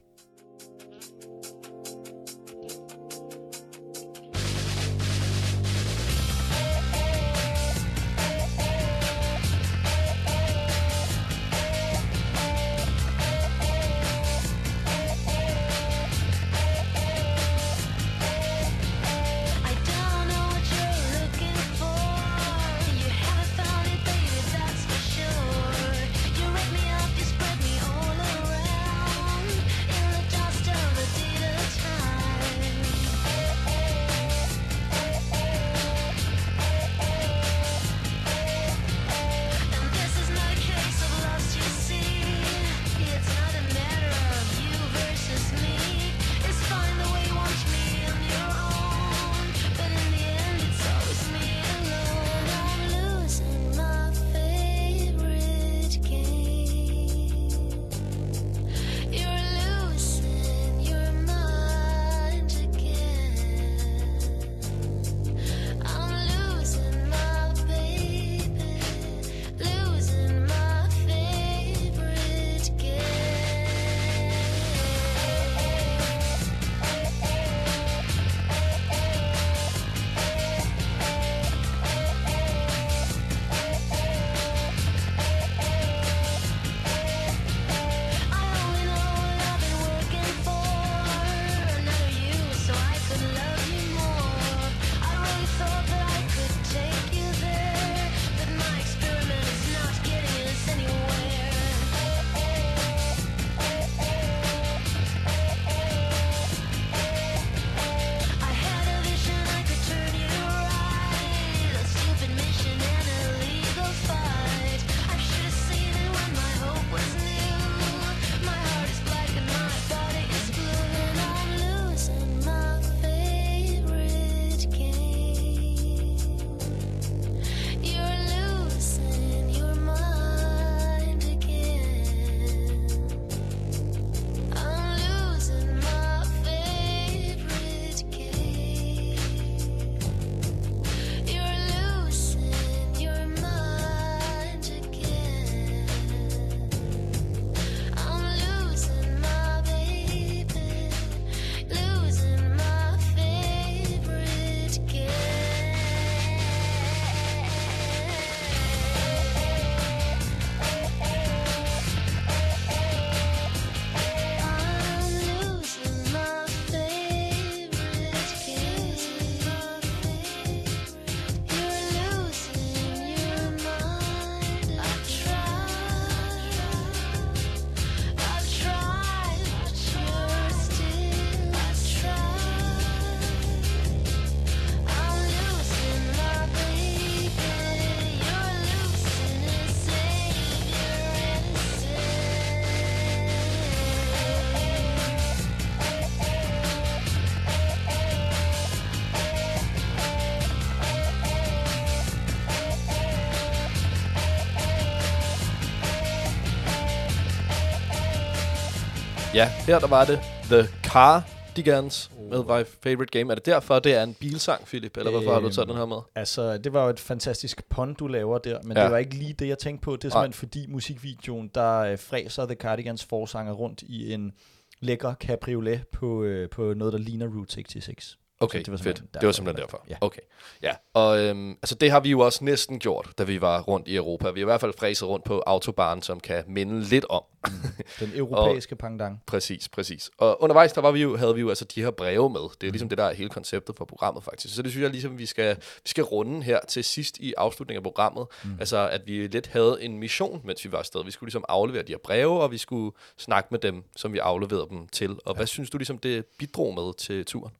Ja, 209.36 209.50
her 209.68 209.80
der 209.80 209.88
var 209.88 210.06
det 210.06 210.20
The 210.44 210.68
Cardigans 210.84 212.12
med 212.32 212.40
My 212.44 212.66
Favorite 212.84 213.20
Game. 213.20 213.32
Er 213.32 213.36
det 213.36 213.46
derfor, 213.46 213.80
det 213.80 213.94
er 213.96 214.04
en 214.04 214.14
bilsang, 214.14 214.66
Philip? 214.66 214.98
Eller 214.98 215.12
hvorfor 215.12 215.34
har 215.34 215.40
du 215.40 215.50
taget 215.50 215.68
den 215.70 215.78
her 215.78 215.86
med? 215.86 215.98
Altså, 216.16 216.58
det 216.58 216.74
var 216.74 216.84
jo 216.84 216.90
et 216.90 217.00
fantastisk 217.00 217.70
pun, 217.70 217.94
du 217.94 218.08
laver 218.08 218.38
der, 218.38 218.60
men 218.64 218.78
Ja. 218.78 218.84
det 218.84 218.92
var 218.92 218.98
ikke 218.98 219.16
lige 219.16 219.34
det, 219.34 219.48
jeg 219.48 219.58
tænkte 219.58 219.84
på. 219.86 219.96
Det 219.96 220.04
er 220.06 220.10
Nej. 220.10 220.24
simpelthen 220.26 220.40
fordi 220.40 220.66
musikvideoen, 220.68 221.52
der 221.56 221.80
øh, 221.80 222.00
fræser 222.00 222.46
The 222.46 222.56
Cardigans 222.56 223.04
forsanger 223.06 223.54
rundt 223.54 223.82
i 223.82 224.14
en 224.14 224.32
lækker 224.80 225.14
cabriolet 225.14 225.88
på, 225.92 226.24
øh, 226.24 226.50
på 226.50 226.74
noget, 226.74 226.94
der 226.94 227.00
ligner 227.00 227.28
Route 227.28 227.54
66. 227.54 228.18
Okay, 228.40 228.60
Så 228.60 228.64
det 228.64 228.72
var 228.72 228.78
fedt. 228.78 228.84
simpelthen 228.98 229.08
Det 229.08 229.14
var 229.14 229.20
derfor, 229.22 229.32
simpelthen 229.32 229.56
det 229.66 229.74
var. 229.74 229.80
derfor. 229.80 229.86
Ja. 229.90 229.98
Okay. 230.02 230.22
Ja, 230.62 230.72
og 230.94 231.20
øhm, 231.24 231.52
altså 231.52 231.76
det 231.76 231.92
har 231.92 232.00
vi 232.00 232.10
jo 232.10 232.20
også 232.20 232.44
næsten 232.44 232.80
gjort, 232.80 233.10
da 233.18 233.24
vi 233.24 233.42
var 233.42 233.62
rundt 233.62 233.88
i 233.88 233.96
Europa. 233.96 234.32
Vi 234.32 234.40
har 234.40 234.44
i 234.44 234.46
hvert 234.46 234.62
fald 234.62 234.74
fræset 234.80 235.08
rundt 235.08 235.26
på 235.26 235.44
autobahn, 235.48 236.02
som 236.02 236.20
kan 236.20 236.44
minde 236.48 236.82
lidt 236.82 237.06
om. 237.10 237.24
Den 238.00 238.12
europæiske 238.16 238.76
pendant. 238.76 239.26
Præcis, 239.26 239.70
præcis. 239.70 240.10
Og 240.18 240.44
undervejs, 240.44 240.74
der 240.74 240.82
var 240.82 240.92
vi 240.92 241.02
jo, 241.02 241.18
havde 241.18 241.36
vi 241.36 241.42
jo 241.42 241.50
altså 241.50 241.66
de 241.66 241.82
her 241.84 241.92
breve 241.92 242.30
med. 242.30 242.42
Det 242.62 242.68
er 242.68 242.72
ligesom 242.72 242.90
det, 242.90 242.98
der 242.98 243.04
er 243.04 243.14
hele 243.14 243.30
konceptet 243.30 243.76
for 243.78 243.86
programmet, 243.86 244.24
faktisk. 244.24 244.56
Så 244.56 244.62
det 244.62 244.72
synes 244.72 244.84
jeg 244.84 244.92
ligesom, 244.92 245.18
vi 245.18 245.26
skal, 245.26 245.56
vi 245.56 245.90
skal 245.90 246.04
runde 246.04 246.44
her 246.44 246.60
til 246.68 246.84
sidst 246.84 247.18
i 247.18 247.34
afslutningen 247.38 247.80
af 247.80 247.84
programmet. 247.84 248.26
Mm. 248.44 248.50
Altså, 248.60 248.90
at 248.90 249.02
vi 249.06 249.28
lidt 249.28 249.48
havde 249.48 249.78
en 249.82 249.98
mission, 249.98 250.42
mens 250.44 250.66
vi 250.66 250.72
var 250.72 250.78
afsted. 250.80 251.04
Vi 251.06 251.12
skulle 251.12 251.28
ligesom 251.28 251.46
aflevere 251.50 251.84
de 251.84 251.92
her 251.92 252.00
breve, 252.04 252.42
og 252.42 252.52
vi 252.52 252.58
skulle 252.58 252.96
snakke 253.18 253.48
med 253.52 253.60
dem, 253.60 253.84
som 253.96 254.14
vi 254.14 254.18
afleverede 254.18 254.68
dem 254.70 254.88
til. 254.88 255.12
Og 255.12 255.20
ja. 255.28 255.34
hvad 255.34 255.48
synes 255.48 255.70
du 255.70 255.78
ligesom, 255.78 255.98
det 255.98 256.26
bidrog 256.40 256.74
med 256.74 256.94
til 256.98 257.26
turen? 257.26 257.54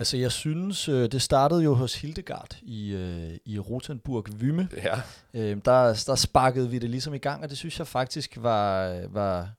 Altså, 0.00 0.16
jeg 0.16 0.32
synes, 0.32 0.88
øh, 0.88 1.12
det 1.12 1.22
startede 1.22 1.62
jo 1.62 1.74
hos 1.74 2.00
Hildegard 2.00 2.56
i, 2.62 2.92
øh, 2.92 3.30
i 3.46 3.58
Rotenburg 3.58 4.26
Vymme. 4.36 4.68
Ja, 4.76 5.00
Øh, 5.34 5.56
der, 5.64 6.02
der 6.06 6.14
sparkede 6.14 6.70
vi 6.70 6.78
det 6.78 6.90
ligesom 6.90 7.14
i 7.14 7.18
gang, 7.18 7.42
og 7.42 7.50
det 7.50 7.58
synes 7.58 7.78
jeg 7.78 7.86
faktisk 7.86 8.38
var, 8.40 9.00
var, 9.08 9.50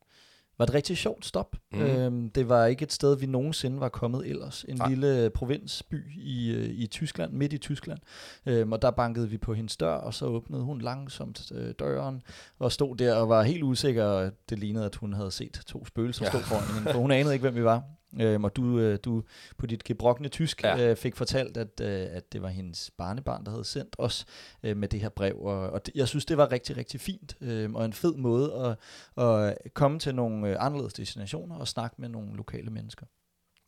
var 0.58 0.66
et 0.66 0.74
rigtig 0.74 0.98
sjovt 0.98 1.26
stop. 1.26 1.56
Mm. 1.72 1.82
Øhm, 1.82 2.30
det 2.30 2.50
var 2.50 2.66
ikke 2.66 2.84
et 2.84 2.94
sted, 2.94 3.18
vi 3.18 3.26
nogensinde 3.26 3.80
var 3.80 3.90
kommet 3.90 4.28
ellers. 4.30 4.66
En 4.68 4.76
Nej. 4.76 4.90
Lille 4.90 5.30
provinsby 5.30 6.14
i, 6.18 6.52
øh, 6.52 6.66
i 6.70 6.88
Tyskland, 6.88 7.34
midt 7.34 7.54
i 7.54 7.58
Tyskland. 7.58 8.00
Øhm, 8.46 8.72
og 8.72 8.82
der 8.82 8.92
bankede 8.92 9.30
vi 9.30 9.38
på 9.38 9.54
hendes 9.54 9.78
dør, 9.78 9.94
og 9.94 10.14
så 10.14 10.26
åbnede 10.26 10.64
hun 10.64 10.82
langsomt 10.82 11.52
øh, 11.56 11.74
døren, 11.80 12.22
og 12.60 12.72
stod 12.72 12.96
der 12.96 13.14
og 13.16 13.30
var 13.30 13.44
helt 13.44 13.64
usikker, 13.64 14.30
det 14.50 14.60
lignede, 14.60 14.86
at 14.86 14.96
hun 14.96 15.14
havde 15.14 15.32
set 15.32 15.62
to 15.68 15.86
spøgelser 15.86 16.26
Ja. 16.26 16.30
stå 16.30 16.40
foran 16.40 16.76
hende, 16.76 16.92
for 16.94 17.00
hun 17.00 17.12
anede 17.12 17.34
ikke, 17.34 17.44
hvem 17.44 17.56
vi 17.56 17.64
var. 17.64 17.84
Øhm, 18.20 18.44
og 18.44 18.56
du, 18.56 18.80
øh, 18.80 19.00
du 19.06 19.24
på 19.58 19.66
dit 19.66 19.84
gebrokne 19.84 20.28
tysk 20.28 20.64
Ja. 20.64 20.90
øh, 20.90 20.96
fik 20.96 21.16
fortalt, 21.16 21.58
at, 21.58 21.82
øh, 21.82 22.08
at 22.12 22.34
det 22.34 22.42
var 22.42 22.48
hendes 22.50 22.92
barnebarn, 22.98 23.46
der 23.46 23.52
havde 23.52 23.66
sendt 23.66 23.96
os 23.98 24.26
øh, 24.64 24.78
med 24.78 24.88
det 24.88 25.00
her 25.00 25.10
brev. 25.10 25.36
Og, 25.42 25.70
og 25.70 25.86
det, 25.86 25.96
jeg 25.96 26.08
synes, 26.08 26.26
det 26.26 26.38
var 26.38 26.52
rigtig, 26.52 26.78
rigtig 26.78 27.00
fint, 27.02 27.38
øh, 27.42 27.74
og 27.74 27.86
en 27.86 27.94
fed 27.94 28.16
måde 28.16 28.78
at, 29.18 29.24
at 29.26 29.74
komme 29.74 30.00
til 30.00 30.16
nogle 30.16 30.50
øh, 30.50 30.56
anderledes 30.60 30.94
destinationer 30.94 31.56
og 31.56 31.68
snakke 31.68 31.96
med 32.00 32.10
nogle 32.10 32.36
lokale 32.36 32.70
mennesker. 32.70 33.06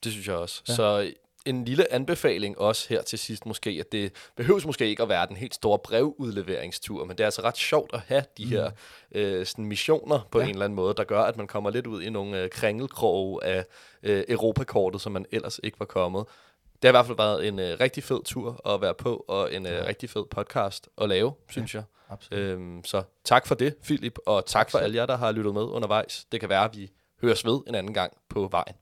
det 0.04 0.12
synes 0.12 0.28
jeg 0.28 0.36
også. 0.36 0.64
Ja. 0.68 0.74
Så 0.74 1.14
en 1.46 1.66
lille 1.66 1.94
anbefaling 1.94 2.58
også 2.60 2.90
her 2.90 3.02
til 3.02 3.20
sidst 3.20 3.46
måske, 3.46 3.70
at 3.80 3.92
det 3.92 4.14
behøves 4.36 4.66
måske 4.66 4.88
ikke 4.88 5.04
at 5.04 5.10
være 5.10 5.28
den 5.28 5.36
helt 5.36 5.56
store 5.56 5.80
brevudleveringstur, 5.80 7.06
men 7.06 7.18
det 7.18 7.24
er 7.24 7.28
altså 7.28 7.42
ret 7.42 7.58
sjovt 7.58 7.94
at 7.94 8.00
have 8.08 8.24
de 8.38 8.46
her 8.46 8.72
øh, 9.12 9.46
sådan 9.46 9.66
missioner 9.66 10.28
på 10.32 10.40
ja. 10.40 10.44
Ja. 10.44 10.50
en 10.50 10.56
eller 10.56 10.66
anden 10.66 10.76
måde, 10.76 10.94
der 10.94 11.04
gør, 11.04 11.22
at 11.22 11.38
man 11.38 11.48
kommer 11.48 11.70
lidt 11.70 11.88
ud 11.88 12.02
i 12.02 12.10
nogle 12.10 12.42
øh, 12.42 12.50
kringelkroge 12.50 13.44
af 13.44 13.66
øh, 14.04 14.24
Europakortet, 14.28 15.02
som 15.02 15.12
man 15.12 15.26
ellers 15.32 15.60
ikke 15.64 15.80
var 15.80 15.86
kommet. 15.86 16.26
Det 16.74 16.84
har 16.84 16.90
i 16.90 16.92
hvert 16.92 17.06
fald 17.06 17.18
været 17.18 17.48
en 17.48 17.60
øh, 17.60 17.78
rigtig 17.80 18.04
fed 18.04 18.24
tur 18.26 18.70
at 18.74 18.82
være 18.82 18.94
på, 18.94 19.26
og 19.28 19.54
en 19.54 19.66
øh, 19.66 19.72
Ja. 19.72 19.86
rigtig 19.88 20.10
fed 20.10 20.24
podcast 20.32 20.90
at 21.02 21.10
lave, 21.10 21.34
synes 21.50 21.76
jeg. 21.76 21.84
Absolut. 22.10 22.40
Øhm, 22.42 22.84
så 22.86 23.04
tak 23.24 23.48
for 23.48 23.56
det, 23.56 23.76
Philip, 23.84 24.18
og 24.26 24.46
tak, 24.46 24.52
tak 24.52 24.72
for 24.72 24.78
alle 24.80 24.96
jer, 24.98 25.06
der 25.06 25.18
har 25.18 25.32
lyttet 25.32 25.54
med 25.54 25.62
undervejs. 25.62 26.26
Det 26.32 26.40
kan 26.40 26.50
være, 26.50 26.64
at 26.64 26.78
vi 26.78 26.92
høres 27.22 27.46
ved 27.46 27.60
en 27.68 27.76
anden 27.76 27.94
gang 27.94 28.14
på 28.30 28.48
vejen. 28.52 28.76